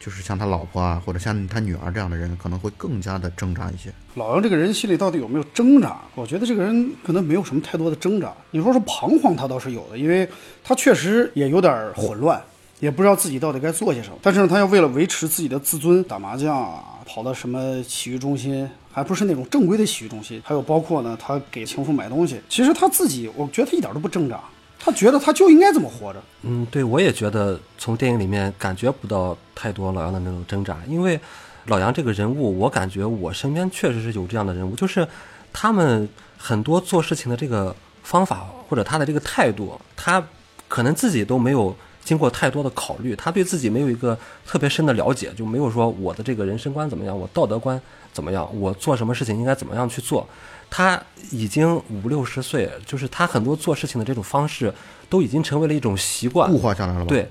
[0.00, 3.92] 就是像他老婆啊，或者像他女儿这样的人，可能会更加的挣扎一些。
[4.14, 6.00] 老杨这个人心里到底有没有挣扎？
[6.14, 8.32] 我觉得这个人可能没有什么太多的挣扎。
[8.50, 10.28] 你说说彷徨，他倒是有的，因为
[10.62, 12.40] 他确实也有点混乱，
[12.80, 14.16] 也不知道自己到底该做些什么。
[14.22, 22.40] 但是呢，他要为了维持自己的自尊，打麻将啊，跑到什么洗浴中心，还不是那种正规的洗浴中心，还有包括呢，他给情妇买东西。
[22.48, 24.40] 其实他自己，我觉得他一点都不挣扎。
[24.88, 26.22] 他觉得他就应该这么活着。
[26.42, 31.20] 嗯，对，我也觉得从电影里面感觉不到太多老杨的那种挣扎，因为
[31.66, 35.06] 老杨这个人物，我感觉我身边确实是有这样的人物，就是
[35.52, 40.26] 他们很多做事情的这个方法或者他的这个态度，他
[40.68, 47.78] 可能自己都没有经过太多的考虑，他对自己没有一个特别深的了解，就没有说我的这个人生观怎么样，我道德观
[48.14, 50.26] 怎么样，我做什么事情应该怎么样去做。
[50.70, 51.00] 他
[51.30, 54.72] 已经五六十岁，就是他很多做事情的这种方式
[55.08, 57.06] 都已经成为了一种习惯，固化下来了吧？
[57.06, 57.28] 对，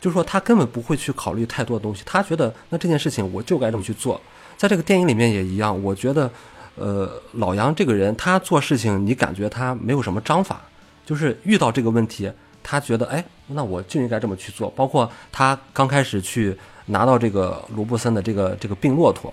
[0.00, 4.20] 就是说他根本不会去考虑太多的东西，他觉得那这件事情我就该这么去做。
[4.56, 6.30] 在这个电影里面也一样，我觉得，
[6.74, 10.60] 呃，老杨这个人他做事情，你感觉他没有什么章法，
[11.06, 14.68] 就是遇到这个问题，他觉得哎，那我就应该这么去做。
[14.70, 19.32] 包括他刚开始去拿到这个罗布森的这个这个病骆驼。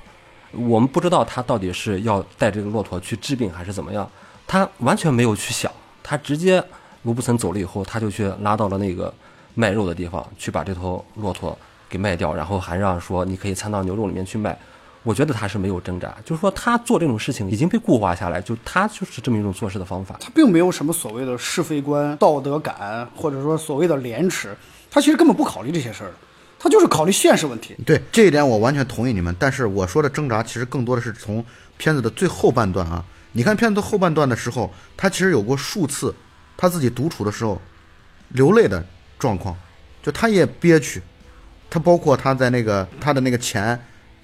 [0.55, 4.09] 我们不知道他到底是要带这个骆驼去治病还是怎么样，
[4.47, 6.63] 他完全没有去想，他直接
[7.03, 9.13] 卢布森走了以后，他就去拉到了那个
[9.53, 11.57] 卖肉的地方去把这头骆驼
[11.89, 14.57] 给卖掉，然后还让说你可以掺到牛肉里面去卖。
[15.03, 20.15] 我觉得他是没有挣扎，就是说他做这种事情已经被固化下来，就他就是这么一种做事的方法。
[20.19, 24.57] 他并没有什么所谓的是非观、道德感，或者说所谓的廉耻，
[24.89, 26.11] 他其实根本不考虑这些事儿。
[26.65, 29.35] 他就是考虑现实问题，对这一点我完全同意你们。
[29.37, 31.45] 但是我说的挣扎，其实更多的是从
[31.77, 33.05] 片子的最后半段啊。
[33.33, 36.11] 你看片子后半段的时候，他其实有过数次
[36.57, 37.61] 他自己独处的时候
[38.29, 38.83] 流泪的
[39.19, 39.55] 状况，
[40.01, 40.99] 就他也憋屈。
[41.69, 43.79] 他包括他在那个他的那个钱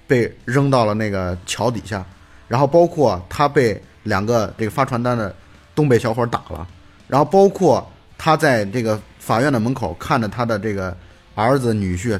[0.08, 2.04] 被扔到了那个桥底下，
[2.48, 5.32] 然后包括他被两个这个发传单的
[5.76, 6.66] 东北小伙打了，
[7.06, 10.96] 然后包括他在这个法院的门口看着他的这个
[11.36, 12.18] 儿子女婿。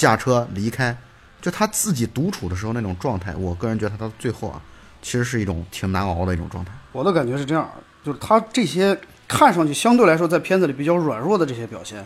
[0.00, 0.96] 驾车离开，
[1.42, 4.58] 就他自己独处的时候那种状态，我个人觉得他到最后啊，
[5.02, 6.72] 其实是一种挺难熬的一种状态。
[6.92, 7.70] 我的感觉是这样，
[8.02, 12.02] 就是他这些看上去相对来说在片子里比较软弱的这些表现，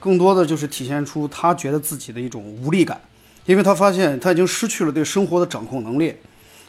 [0.00, 3.00] 更多的就是体现出他觉得自己的一种无力感，
[3.44, 6.12] 因为他发现他已经失去了对生活的掌控能力，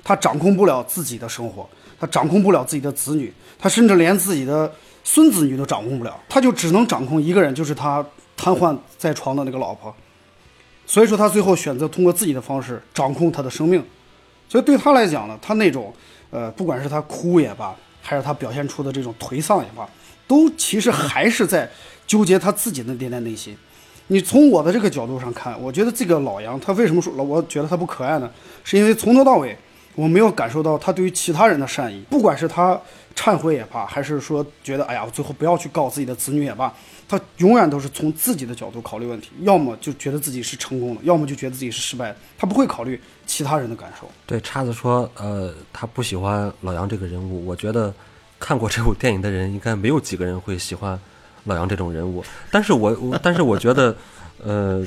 [0.04, 1.68] 他掌控不了自己的生活，
[2.00, 4.72] 他掌控不了自己的子女，他甚至连自己的
[5.04, 9.92] 孙子女都掌控不了，他就只能掌控一个人，就是他瘫痪在床的那个老婆。
[10.88, 13.84] 所以说，他最后选择通过自己的方式掌控他的生命。
[14.48, 15.94] 所以对他来讲呢，他那种，
[16.30, 19.86] 呃，不管是他哭也罢，还是他表现出的这种颓丧也罢，
[20.26, 21.70] 都其实还是在
[22.08, 23.56] 纠结他自己的那点内心。
[24.08, 28.32] 你从我的这个角度上看，我觉得这个老杨他为什么说老我觉得他不可爱呢？
[28.64, 29.58] 是因为从头到尾
[29.96, 32.80] 我没有感受到他对于其他人的善意，不管是他
[33.14, 36.74] 忏悔也罢，还是说觉得哎呀，我最后不要去告自己的子女也罢。
[37.10, 42.18] 他永远都是从自己的角度考虑问题，要么就觉得自己是成功的，要么就觉得自己是失败的。
[42.38, 44.10] 他不会考虑其他人的感受。
[44.26, 47.46] 对，叉子说，呃，他不喜欢老杨这个人物。
[47.46, 47.94] 我觉得
[48.38, 51.00] 看过这部电影的人，应该没有几个人会喜欢
[51.46, 52.22] 老杨这种人物。
[52.52, 53.96] 但是我，我但是我觉得，
[54.44, 54.86] 呃，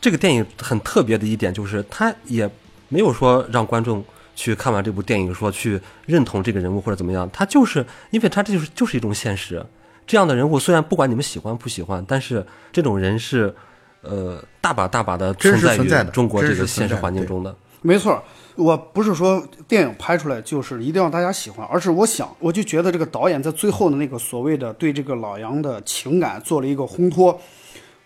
[0.00, 2.48] 这个电影很特别的一点就是，他也
[2.88, 4.04] 没有说让观众
[4.36, 7.28] 去看完这部电影说去认同这个人物或者怎么样。
[7.32, 9.66] 他就是因为他这就是就是一种现实。
[10.10, 13.54] 这样的人物虽然不管你们喜欢不喜欢，但是这种人是，
[14.02, 17.54] 呃，大把大把的存在于中国这个现实环境中的。
[17.80, 18.20] 没错，
[18.56, 27.40] 我不是说电影拍出来就是一定要大家喜欢，而是我想，我就觉得这个导演在最后的那个所谓的对这个老杨的情感做了一个烘托，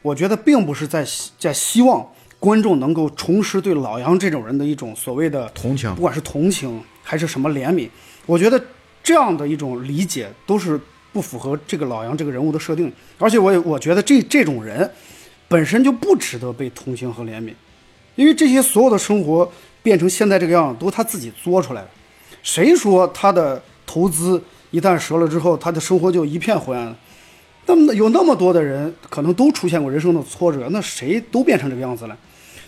[0.03, 1.03] 我觉得并不是在
[1.39, 2.07] 在希望
[2.39, 7.89] 观众能够重拾对老杨这种人的一种所谓的同情，不管是同情还是什么怜悯，
[8.27, 8.63] 我觉得
[9.03, 10.79] 这样的一种理解都是。
[11.15, 14.91] 不符合这个老杨这个人物的设定，而且我也我觉得这这种人
[15.47, 17.53] 本身就不值得被同情和怜悯，
[18.17, 19.49] 因为这些所有的生活
[19.81, 21.89] 变成现在这个样子都是他自己作出来的。
[22.43, 24.43] 谁说他的投资
[24.73, 26.93] 一旦折了之后，他的生活就一片灰暗？
[27.67, 32.17] 那么有那么多的人可能都出现过人生的挫折，那谁都变成这个样子了？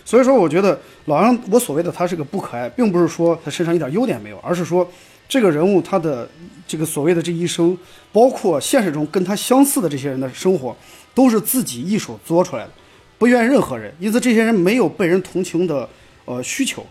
[0.05, 4.89] 所以说，我觉得老杨我所谓的他是个不可爱，并不是说他身上一点优点没有，而是说。
[5.27, 6.29] 这个人物他的
[6.67, 7.77] 这个所谓的这一生，
[8.11, 10.75] 包括现实中跟他相似的这些人的生活，
[11.13, 12.71] 都是自己一手做出来的，
[13.17, 15.87] 不怨任何人，因此这些人没有被人同情的
[16.25, 16.85] 呃需求，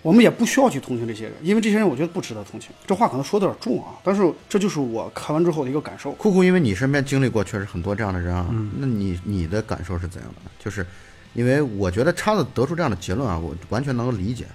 [0.00, 2.70] 我们也不需要去同情这些人，因为这些人我觉得不值得同情。
[2.86, 6.12] 这话可能说的有点重啊，但是这就是我看完之后的一个感受。
[6.12, 8.46] 酷酷，因为你身边经历过确实很多这样的人啊，
[8.78, 10.50] 那你你的感受是怎样的？
[10.62, 10.86] 就是
[11.34, 14.46] 因为我觉得叉子得出这样的结论啊，我完全能够理解。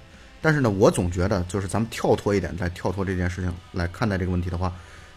[0.42, 4.72] 但是呢，我总觉得就是咱们跳脱一点，再跳脱这件事情来看待这个问题的话，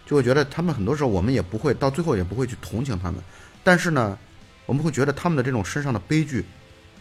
[0.07, 3.23] 就会觉得他们很多时候我们也不会到最后也不会去同情他们，
[3.63, 4.19] 但是呢，
[4.67, 6.45] 我们会觉得他们的这种身上的悲剧，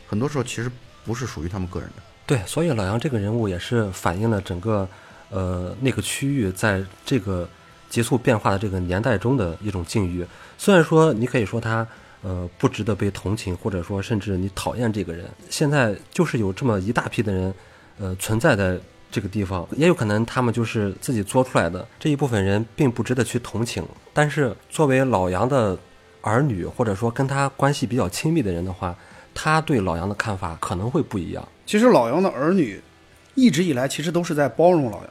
[0.07, 0.69] 很多时候其实
[1.05, 2.03] 不是属于他们个人的。
[2.27, 4.87] 对，所以老杨这个人物也是反映了整个
[5.29, 7.49] 呃那个区域在这个
[7.89, 10.25] 急速变化的这个年代中的一种境遇。
[10.57, 11.87] 虽然说你可以说他
[12.21, 17.51] 呃不值得被同情，或者说甚至你讨厌这个人，现在就是有这么一大批的人。
[17.99, 18.79] 呃，存在的
[19.11, 23.83] 这个地方，也有可能他们就是自己作出来的这一部分人，并不值得去同情。
[24.13, 25.77] 但是作为老杨的
[26.21, 28.95] 儿女，或者说跟他关系比较亲密的人的话，
[29.33, 31.45] 他对老杨的看法可能会不一样。
[31.65, 32.81] 其实老杨的儿女
[33.35, 35.09] 一直以来其实都是在包容老杨，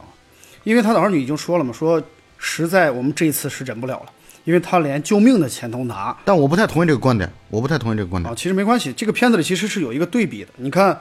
[0.64, 2.02] 因为他的儿女已经说了嘛，说
[2.38, 4.06] 实在我们这一次是忍不了了，
[4.44, 6.16] 因为他连救命的钱都拿。
[6.24, 8.32] 但我不太同意这个观点，我不太同意这个观点。
[8.32, 10.98] 啊，其实没关系，这个片子里其实是有一个对比的，你看。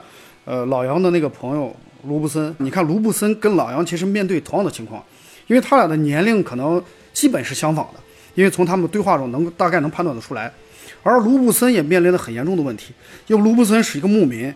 [0.48, 5.04] 呃，老杨的那个朋友卢布森，你看卢布森跟老杨其实面对同样的情况，
[5.46, 6.82] 因为他俩的年龄可能
[7.12, 8.00] 基本是相仿的，
[8.34, 10.50] 因为从他们的对话中能大概能判断得出来。
[11.02, 12.94] 而卢布森也面临着很严重的问题，
[13.26, 14.50] 因为卢布森是一个牧民，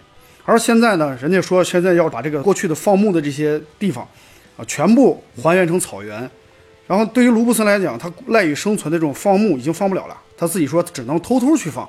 [0.47, 4.03] 而现在呢，人家说现在要把这个过去的放牧的这些地方
[4.57, 6.19] 啊全部还原成草原，
[6.87, 11.87] 然后对于卢布森来讲，他赖以生存的这种放牧已经放不了了，他自己说只能偷偷去放，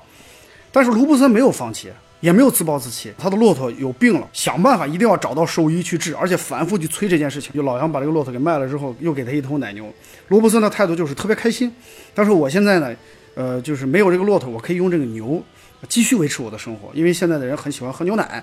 [0.74, 1.88] 但是卢布森没有放弃。
[2.24, 7.52] 也没有自暴自弃，他的骆驼有病了，想办法一定要找到兽医去治，而且反复去催这件事情。
[7.54, 9.92] 就老杨把这个骆驼给卖了之后，又给他一头奶牛。
[10.30, 11.70] 罗伯森的态度就是特别开心，
[12.14, 12.96] 但是我现在呢，
[13.36, 15.44] 呃，就是没有这个骆驼，我可以用这个牛
[15.90, 18.42] 继续维持我的生活，因为现在的人很喜欢喝牛奶。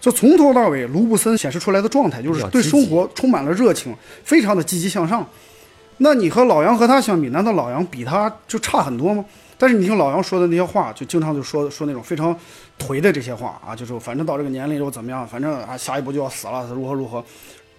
[0.00, 3.92] 就从头到尾，卢布森显示出来的状态就是对生活充满了热情，
[4.22, 5.28] 非常的积极向上。
[5.98, 9.24] 那你和老杨和他相比，难道老杨比他就差很多吗？
[9.62, 12.36] 但是你听老杨说的那些话，就经常就说说那种非常
[12.80, 17.24] 颓的这些话啊，就是反正到这个年龄又怎么样，反正啊下一步就要死了，如何如何，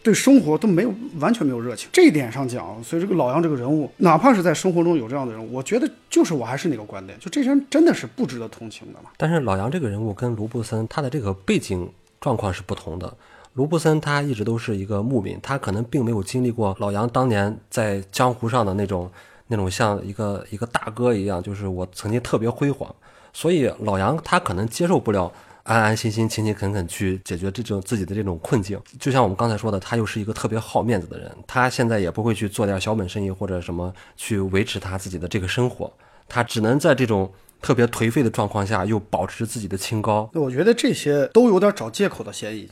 [0.01, 1.89] 对生活都没有完全没有热情。
[1.91, 9.09] 这一点上讲，所以这个老杨这个人物，哪怕是在生活中有这样的人，我觉得就是我还是那个观点，就这人真的是不值得同情的嘛。
[9.17, 13.13] 但是老杨这个人物跟卢布森他的这个背景状况是不同的。
[13.55, 19.11] 卢布森他一直都是一个牧民，他可能并没有经历过老杨当年在江湖上的那种。
[19.47, 22.93] 那种像一个一个大哥一样，就是我曾经特别辉煌，
[23.33, 25.31] 所以老杨他可能接受不了
[25.63, 28.79] 安安心心、勤勤恳恳去解决这种自己的这种困境。
[28.99, 35.91] 就像我们刚才说的，他又是一个特别好面子的人，他现在也不会去做点小本生意或者什么去维持他自己的这个生活，
[36.27, 37.31] 他只能在这种
[37.61, 40.29] 特别颓废的状况下又保持自己的清高。
[40.33, 42.69] 我觉得这些都有点找借口的嫌疑。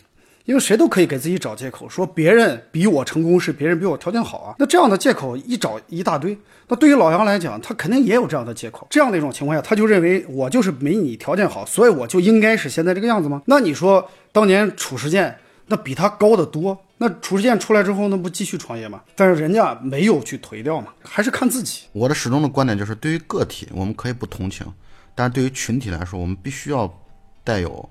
[0.52, 4.54] 因为谁都可以给自己找借口，说别人比我成功是别人比我条件好啊。
[4.60, 6.38] 那这样的借口一找一大堆。
[6.68, 8.86] 那对于老杨来讲，他肯定也有这样的借口。
[8.90, 13.42] 这样的一种情况下，他就认为我就是没你条件好，所以我就应该是现在这个样子吗？
[13.46, 15.34] 那你说当年褚时健
[15.68, 19.02] 那比他高得多，那褚时健出来之后那不继续创业吗？
[19.16, 21.84] 但是人家没有去颓掉嘛，还是看自己。
[21.94, 24.68] 我的始终的观点就是，对于个体我们可以不同情，
[25.16, 26.94] 但是对于群体来说，我们必须要
[27.42, 27.90] 带有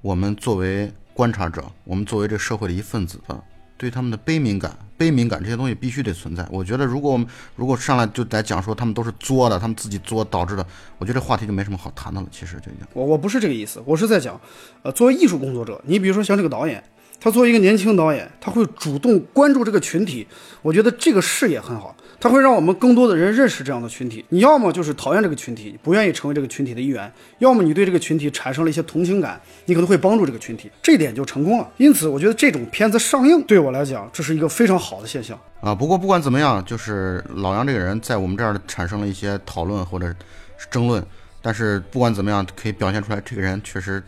[0.00, 0.92] 我们作为。
[1.18, 3.18] 观察者，我们作为这社会的一份子，
[3.76, 6.46] 对他们的悲悯感、悲悯感这些东西必须得存在。
[6.48, 10.64] 我觉得，如果我们如果上来就来讲说他们都是作的，他们自己作导致的，
[10.96, 12.26] 我觉得这话题就没什么好谈的了。
[12.30, 14.40] 其实就已经，我我不是这个意思，我是在讲，
[14.84, 16.80] 呃，作为艺术工作者，你比如说像这个导演。
[17.20, 20.24] 他作为一个年轻导演，他会主动关注这个群体，
[20.62, 24.24] 我觉得这个视野很好，他会让我们更多的人认识这样的群体。
[24.28, 31.68] 你要么就是讨厌这个群体，不愿意成为这个群体的一员；要么你对这个群体产生了一些同情感，你可能会帮助这个群体，这点就成功了。
[31.78, 35.74] 因此，我觉得这种片子上映对我来讲，这是一个非常好的现象啊。
[35.74, 40.14] 不过不管怎么样，就是老杨这个人在我们这儿产生了一些讨论或者
[40.70, 41.04] 争论，
[41.42, 44.00] 但是不管怎么样，可以表现出来这个人确实。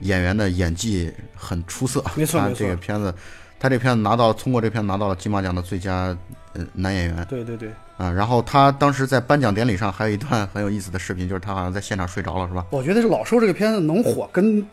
[0.00, 2.40] 演员的演技很出色，没错。
[2.54, 3.14] 这个片子，
[3.58, 6.16] 他这片子拿到通过这片子拿到了金马奖的最佳
[6.54, 7.24] 呃男演员。
[7.28, 7.70] 对对对。
[7.96, 12.64] 啊，然后他当时在颁奖典礼上还有一段很有意思的视频，就是他好像在现场睡着了，是吧？
[12.70, 14.66] 我觉得是老寿这个片子能火，跟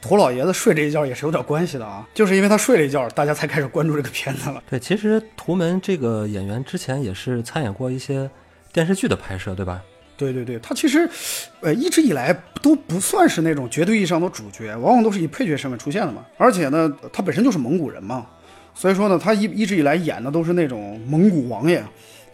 [0.00, 2.04] 涂老爷子睡这一觉也是有点关系的啊。
[2.12, 4.60] 就是因为他睡了一觉，大家才开始关注这个片子了。
[4.68, 8.28] 对，其实图门这个演员之前也是参演过一些
[8.72, 9.80] 电视剧的拍摄，对吧？
[10.22, 11.08] 对对对，他其实，
[11.60, 16.24] 呃，一直以来都不算是那种绝对意义上的主角，往往都是以配角身份出现的嘛。
[16.38, 18.26] 而且呢，他本身就是蒙古人嘛，
[18.74, 21.84] 所以说呢，他一一直以来演的都是那种蒙古王爷。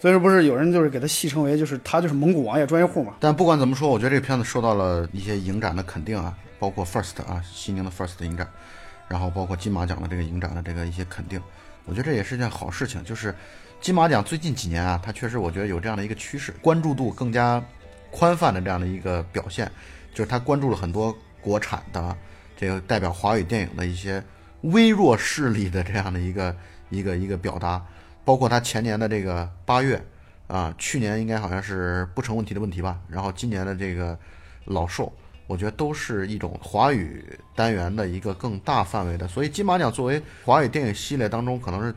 [0.01, 3.15] 所以说，不是有人就是给他戏称为，就是他就是蒙古王爷专业户嘛。
[3.19, 8.47] 但不管怎么说，我觉得这个片子受到了一些影展的肯定啊，包括 First 啊，西宁的 First 影展，
[9.09, 11.41] 然后包括金马奖的这个影展的这个一些肯定，
[11.85, 13.03] 我觉得这也是件好事情。
[13.03, 13.35] 就是
[13.81, 17.61] 金马奖最近几年啊，它确实我觉得有这样的一个趋势，关注度更加。
[18.11, 19.71] 宽泛的这样的一个表现，
[20.13, 22.17] 就是他关注了很多国产的
[22.57, 24.23] 这个代表华语电影的一些
[24.63, 26.57] 微弱势力的这样的一个
[26.91, 27.85] 一个一个表达，
[28.25, 30.03] 包括他前年的这个八月
[30.47, 34.19] 啊，去年应该好像是不成问题的问题吧，然后今年的这个
[34.65, 35.13] 老兽，
[35.47, 41.95] 我觉得都是一种华语单元的一个更大范围的，所以金马奖作为华语电影系列当中可能是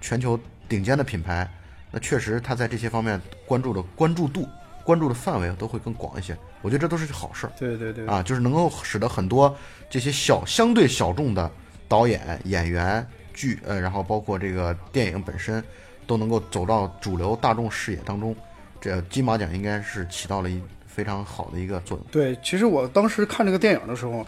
[0.00, 0.38] 全球
[0.68, 1.48] 顶尖的品牌，
[1.90, 4.48] 那确实他在这些方面关注的关注度、
[4.84, 7.52] 关注的范围都会更广一些，我觉得这都是好事儿。
[7.58, 9.54] 对对对，啊，就是能够使得很多
[9.88, 11.50] 这些小相对小众的
[11.88, 15.62] 导演、演员、剧，呃，然后包括这个电影本身，
[16.06, 18.34] 都能够走到主流大众视野当中。
[18.80, 22.06] 这金马奖应该是起到了一非常好的一个作用。
[22.10, 24.26] 对，其实我当时看这个电影的时候，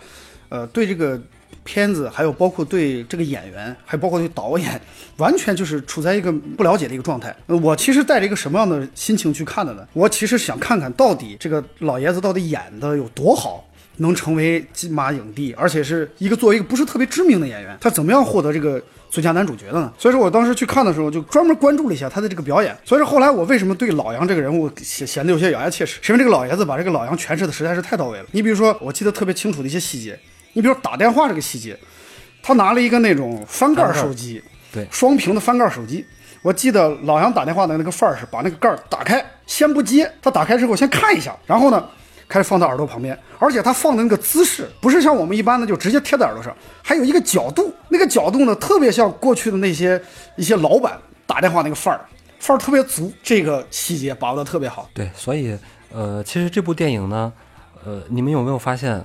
[0.49, 1.21] 呃，对这个
[1.65, 4.81] 片子，还有包括对这个演员，还包括对导演，
[5.17, 7.35] 完全就是处在一个不了解的一个状态。
[7.47, 9.85] 我其实带着一个什么样的心情去看的呢？
[9.93, 13.67] 我其实想看看到底这个老爷子到底演的有多好。
[13.99, 19.93] 能成为金马影帝，而且是一个作为一个不是特别知名的演员，他怎么样获得这个最佳男主角的呢？
[19.97, 22.77] 所以说我当时去看的时候，就专门关注了一下他的这个表演。
[22.85, 28.25] 所以说后来我为什么对老杨这个人物显显得有些咬牙切齿，是因为这个老爷子把这个老杨诠释的实在是太到位了。
[28.33, 30.19] 你比如说，我记得特别清楚的一些细节，
[30.55, 31.79] 你比如打电话这个细节，
[32.43, 34.43] 他拿了一个那种翻盖手机，
[34.73, 36.03] 对双屏的翻盖手机。
[36.41, 41.87] 我记得老杨打电话的那个范儿是把那个盖儿打开，先不接，他打开之后先看一下，然后呢。
[42.27, 50.01] 开始放到耳朵旁边，而且他放的那个姿势不是像我们一般的就直接贴在耳朵上，还有一个角度，那个角度呢特别像过去的那些
[50.35, 52.01] 一些老板打电话那个范儿，
[52.39, 54.89] 范儿特别足，这个细节把握的特别好。
[54.95, 55.57] 对，所以
[55.93, 57.31] 呃，其实这部电影呢，
[57.85, 59.05] 呃，你们有没有发现，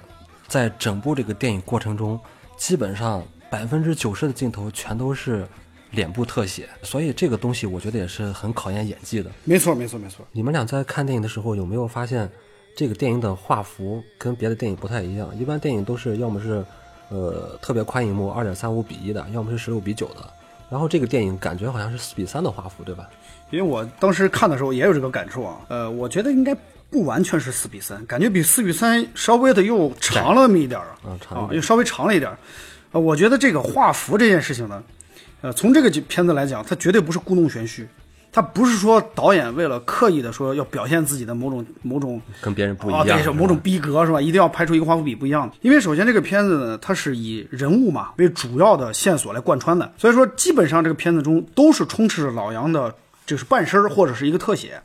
[0.49, 2.19] 在整部这个电影过程中，
[2.57, 5.47] 基本上百分之九十的镜头全都是
[5.91, 9.31] 脸部特写，所以这个东西我觉得也是很考验演技的。
[9.45, 10.25] 没错，没错，没错。
[10.31, 12.29] 你们俩在看电影的时候有没有发现？
[12.75, 16.63] 这个电影的画幅跟别的电影不太一样，一般电影都是要么是，
[17.09, 20.33] 呃，特别宽银幕二点三五比一的，要么是十六比九的。
[20.69, 23.09] 然后这个电影感觉好像是四比三的画幅，对吧？
[23.49, 26.55] 因为我当时看的时候也有这个感触啊，呃，我觉得应该
[26.89, 32.37] 不完全是四比三，感觉比四比三稍微的又长了那么一点儿啊，长啊，又稍微长了一点儿。
[32.91, 34.83] 呃，我觉得这个画幅这件事情呢，
[35.41, 37.87] 呃，从这个片子来讲，它绝对不是故弄玄虚。
[38.31, 44.21] 它不是说导演为了刻意的说要表现自己的某种某种跟别人不一样啊，样，对，是某种逼格是吧？
[44.21, 45.55] 一定要拍出一个画幅比不一样的。
[45.61, 52.93] 因为首先这个片子呢，它是以人物嘛为主要的线索来贯穿的，所以说基本上这个片子中都是充斥着老杨的，
[53.25, 54.79] 就是半身儿或者是一个特写。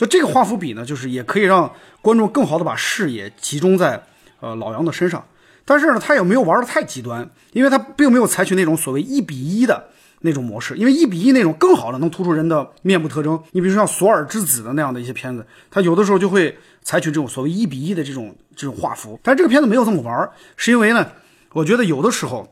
[0.00, 1.70] 就这个画幅比呢，就是也可以让
[2.00, 4.02] 观众更好的把视野集中在
[4.40, 5.22] 呃老杨的身上。
[5.66, 9.88] 但是呢，他也没有玩的太极端，因为他并没有采取那种所谓一比一的。
[10.22, 13.42] 那种模式，因为一比一那种更好的能突出人的面部特征。
[13.52, 19.18] 你比如说像《索尔之子》的那样的一些片子，他有的时候就会采取这种所谓一比一的这种这种画幅。
[19.22, 20.28] 但是这个片子没有这么玩，
[20.58, 21.10] 是因为呢，
[21.54, 22.46] 我觉得有的时候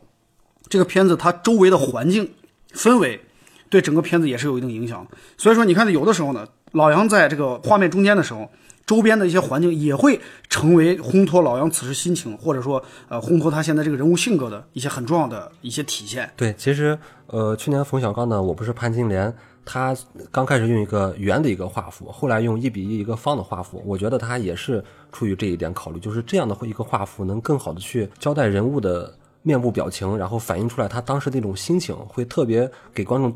[0.70, 2.32] 这个片子它周围的环境
[2.72, 3.20] 氛围
[3.68, 5.07] 对整个片子也是有一定影响。
[5.36, 8.48] 所以说，你看有的时候呢，老杨在这个画面中间的时候。
[8.88, 16.32] 周边的一些环境也会成为烘托老杨此时心情，或者说呃烘托他现在这个人物性格的一些很重要的一些体现。
[16.34, 19.30] 对，其实呃去年冯小刚呢，我不是潘金莲，
[19.62, 19.94] 他
[20.32, 33.30] 刚开始用一个圆的一个画幅，后来用一比一一个方的画幅，我觉得他也是出于这一点考虑，就是这样的一个画幅能更好的去交代人物的面部表情，然后反映出来他当时那种心情，会特别给观众。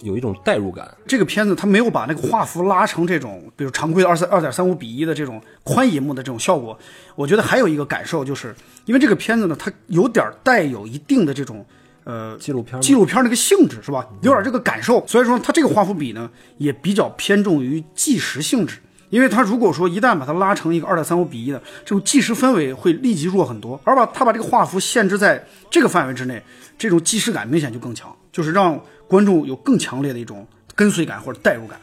[0.00, 0.92] 有一种代入感。
[1.06, 6.78] 这个片子它没有把那个画幅拉成这种，比如常规的二三二点三五比一的这种宽银幕的这种效果。
[7.14, 11.64] 我觉得还有一个感受，就是因为这个片子呢，它有点带有一定的这种
[12.04, 14.06] 呃纪录片纪录片那个性质，是吧？
[14.22, 15.06] 有点这个感受。
[15.06, 16.28] 所以说它这个画幅比呢，
[16.58, 18.78] 也比较偏重于纪实性质。
[19.10, 23.80] 因为它如果说一旦把它拉成一个二点三五比一的这种纪实氛围，会立即弱很多。
[23.84, 26.42] 而把它把这个画幅限制在这个范围之内，
[26.76, 28.80] 这种纪实感明显就更强，就是让。
[29.08, 31.78] 观众有更强烈的一种跟随感或者代入感，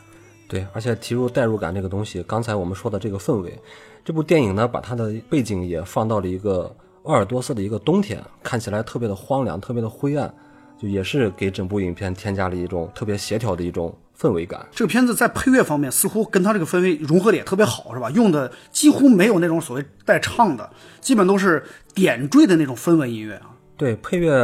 [0.48, 3.58] 对，而且提入代入感这个东西，刚才我们说的这个氛围，
[4.04, 10.34] 这部电影呢，把它的背景也放到了一个鄂尔多斯的一个冬天，看起来特别的荒凉，特别的灰暗，
[10.78, 14.68] 就也是给整部影片添加了一种特别协调的一种氛围感。
[14.72, 18.10] 这个片子在配乐方面似乎跟它这个氛围融合的也特别好，是吧？
[18.12, 20.70] 用的几乎没有那种所谓带唱的，
[21.00, 21.64] 基本都是
[21.96, 23.56] 点缀的那种氛围音乐啊。
[23.78, 24.36] 对，配乐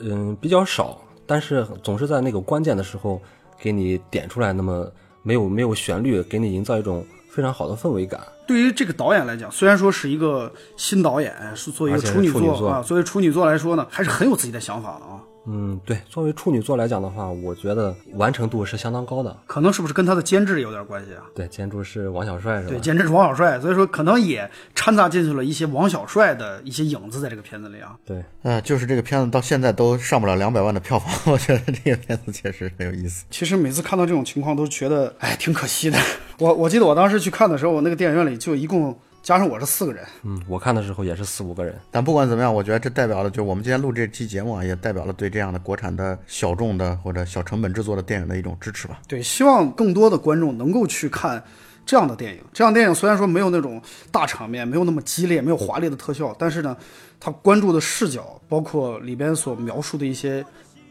[0.00, 1.00] 嗯比较少。
[1.26, 3.20] 但是总是在那个关键的时候
[3.58, 4.90] 给你点出来，那么
[5.22, 8.20] 没有没有旋律，给你营造一种非常好的氛围感。
[8.46, 15.20] 对于这个导演来讲，虽然说是一个新导演，是作为一个处女座啊，作为处女座来说呢，还是很有自己的想法的啊。
[15.46, 19.36] 嗯，对，作为处女座来讲的话，我觉得完成度是相当高的。
[19.46, 21.22] 可能是不是跟他的监制有点关系啊？
[21.34, 22.68] 对，监制是王小帅是吧？
[22.70, 27.94] 对，监制是王小帅，所以说可能也掺杂进去了一些王小帅的一些影子在这个片子里啊。
[28.04, 33.24] 对，呃，就是这个片子到现在都上不了两百万的票房， 我觉得这个片子确实很有意思。
[33.30, 35.98] 其实每次看到这种情况，都觉得哎挺可惜的。
[36.38, 40.04] 我我记得我当时去看的时候，我那个电影院里就一共加上我是四个人。
[40.22, 41.74] 嗯，我看的时候也是四五个人。
[41.90, 49.00] 但不管怎么样，我觉得这代表了，就是我们今天录这期节目啊，也代表了对这样的国产的小众的或者小成本制作的电影的一种支持吧。
[49.08, 51.42] 对，希望更多的观众能够去看
[51.86, 52.40] 这样的电影。
[52.52, 53.80] 这样电影虽然说没有那种
[54.12, 56.76] 大场面，没有那么激烈，没有华丽的特效，但是呢，
[57.18, 60.44] 它关注的视角，包括里边所描述的一些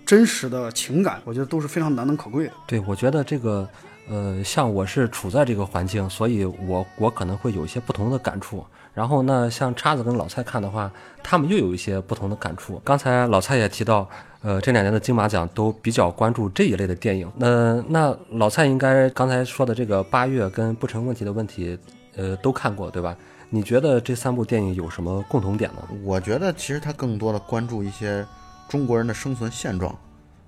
[0.08, 2.54] 真实的情感，我觉得都是非常难能可贵的。
[2.66, 3.70] 对，我觉得这个，
[4.10, 8.66] 呃，像我是处在这个环境，所以我我可能会有一些不同的感触。
[8.94, 10.92] 然后呢，像叉子跟老蔡看的话，
[11.24, 12.80] 他们又有一些不同的感触。
[12.84, 14.08] 刚才老蔡也提到，
[14.42, 17.28] 呃，这两年的金马奖都比较关注这一类的电影。
[17.38, 21.76] 那那老蔡应该刚才说的这个八月跟不成问题的问题，
[22.16, 23.16] 呃，都看过对吧？
[23.50, 25.82] 你觉得这三部电影有什么共同点呢？
[26.04, 28.24] 我觉得其实他更多的关注一些
[28.68, 29.96] 中国人的生存现状，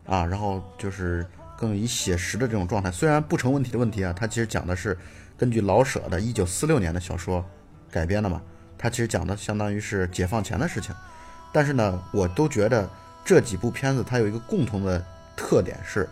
[0.05, 1.25] 啊，然后就是
[1.57, 2.91] 更以写实的这种状态。
[2.91, 4.97] 虽然不成问题的问题啊，它其实讲的是
[5.37, 7.43] 根据老舍的一九四六年的小说
[7.91, 8.41] 改编的嘛，
[8.77, 10.93] 它其实讲的相当于是解放前的事情。
[11.53, 12.89] 但是呢，我都觉得
[13.23, 15.03] 这几部片子它有一个共同的
[15.35, 16.07] 特点是，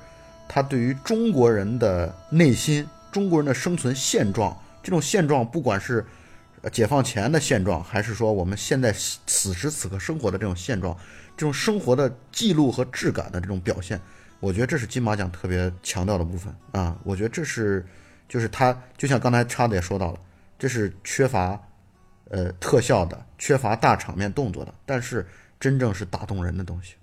[0.47, 6.05] 它对于中国人的内心、中国人的生存现状，这种现状不管是
[6.71, 8.93] 解放前的现状，还是说我们现在
[9.27, 10.97] 此时此刻生活的这种现状，
[11.35, 13.99] 这种生活的记录和质感的这种表现，
[14.43, 16.99] 我觉得这是金马奖特别强调的部分啊。
[17.05, 17.85] 我觉得这是
[18.27, 20.19] 就是它，就像刚才叉子也说到了，
[20.59, 21.57] 这是缺乏
[22.29, 25.25] 呃特效的，缺乏大场面动作的，但是
[25.61, 26.95] 真正是打动人的东西。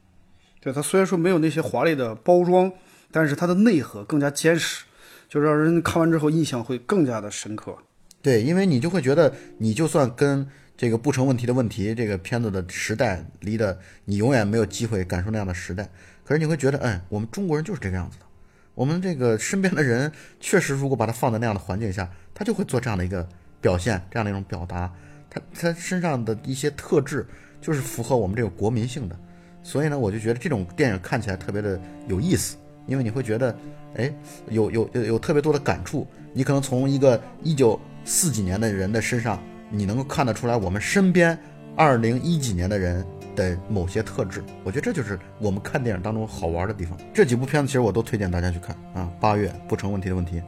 [0.60, 2.70] 对它虽然说没有那些华丽的包装，
[3.10, 4.84] 但是它的内核更加坚实，
[5.26, 7.74] 就让人看完之后印象会更加的深刻。
[8.20, 15.88] 对，因为你就会觉得，你就算跟这个不成问题的问题这个片子的时代离的，你永远没有机会感受那样的时代。
[16.30, 18.24] 可是你会觉得，哎，我们中国人就是这个样子的。
[18.76, 23.28] 我们这个身边的人，确实如果把他放在那样的环境下，他就会做这样的一个
[23.60, 24.88] 表现，这样的一种表达。
[25.28, 27.26] 他他身上的一些特质，
[27.60, 29.16] 就是符合我们这个国民性的。
[29.64, 32.56] 所以呢，我就觉得这种电影看起来特别的有意思，
[32.86, 33.56] 因为你会觉得，
[33.96, 34.14] 哎，
[34.50, 36.06] 有有有有特别多的感触。
[36.32, 41.36] 你可能从一个一九四几年的人的身上，你能够看得出来我们身边
[41.74, 43.04] 二零一几年的人
[43.34, 44.42] 的某些特质。
[44.64, 46.98] 我觉得这就是我们看电影当中好玩的地方。
[47.12, 50.42] 这几部片子其实我都推荐大家去看啊，八月不成问题的问题，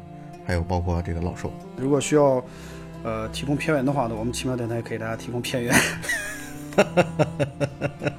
[0.44, 1.52] 还有包括这个老兽。
[1.76, 2.42] 如果需要
[3.02, 5.74] 呃提供片源的话呢，我们奇妙电台给大家提供片源。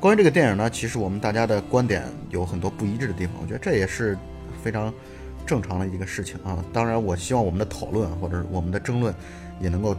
[0.00, 4.16] 关于这个电影呢，其实我们大家的观点有很多不一致的地方，我觉得这也是
[4.62, 4.94] 非常
[5.44, 6.64] 正常的一个事情啊。
[6.72, 9.12] 当然，我希望我们的讨论或者是我们的争论，
[9.60, 9.96] 也能够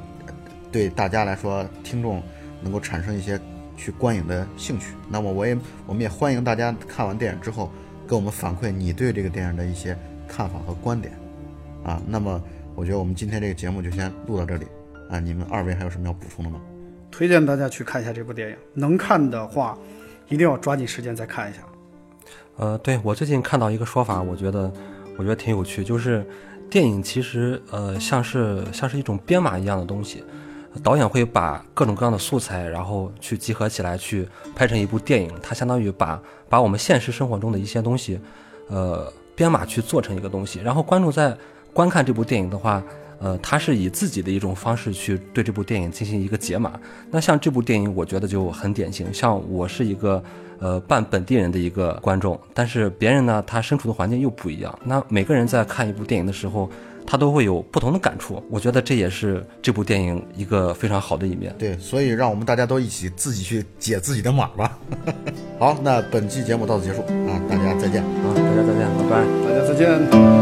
[0.72, 2.24] 对大家来说，听众
[2.62, 3.38] 能够产生一些
[3.80, 4.94] 去观影的兴趣。
[5.10, 5.58] 那么，我也
[5.88, 7.72] 我们也欢迎大家看完电影之后，
[8.08, 11.18] 给我们反馈你对这个电影的一些看法和观点
[11.84, 12.02] 啊。
[12.06, 12.42] 那么，
[12.76, 14.68] 我觉得我们今天这个节目就先录到这里
[15.10, 15.20] 啊。
[15.20, 16.60] 你们二位还有什么要补充的吗？
[17.10, 19.78] 推荐大家去看一下这部电影，能看的话，
[20.28, 21.62] 一定要抓紧时间再看一下。
[22.58, 24.72] 呃，对我最近看到一个说法，我觉得
[25.18, 26.24] 我觉得挺有趣，就是
[26.70, 30.24] 电影其实呃像是像是一种编码一样的东西，
[30.84, 38.20] 导演会把各种各样的素材，然后去集合起来去拍成一部电影，它相当于把把我们现实生活中的一些东西，
[38.68, 41.38] 呃编码去做成一个东西，然后观众在
[41.74, 42.84] 观看这部电影的话。
[43.22, 46.80] 呃，他是以自己的一种方式去对这部电影进行一个解码。
[47.12, 49.14] 那像这部电影，我觉得就很典型。
[49.14, 50.24] 像我是一个
[50.58, 54.80] 呃半本地人的一个观众，但是别人呢，他身处的环境又不一样。
[54.86, 56.70] 那每个人在看一部电影的时候，
[57.12, 58.42] 他都会有不同的感触。
[58.52, 61.52] 我觉得这也是这部电影一个非常好的一面。
[61.58, 64.78] 对，所以让我们大家都一起自己去解自己的码吧。
[65.58, 68.04] 好，那本期节目到此结束啊，大家再见。
[68.04, 69.26] 啊，大家再见，拜拜。
[69.44, 70.39] 大家再见。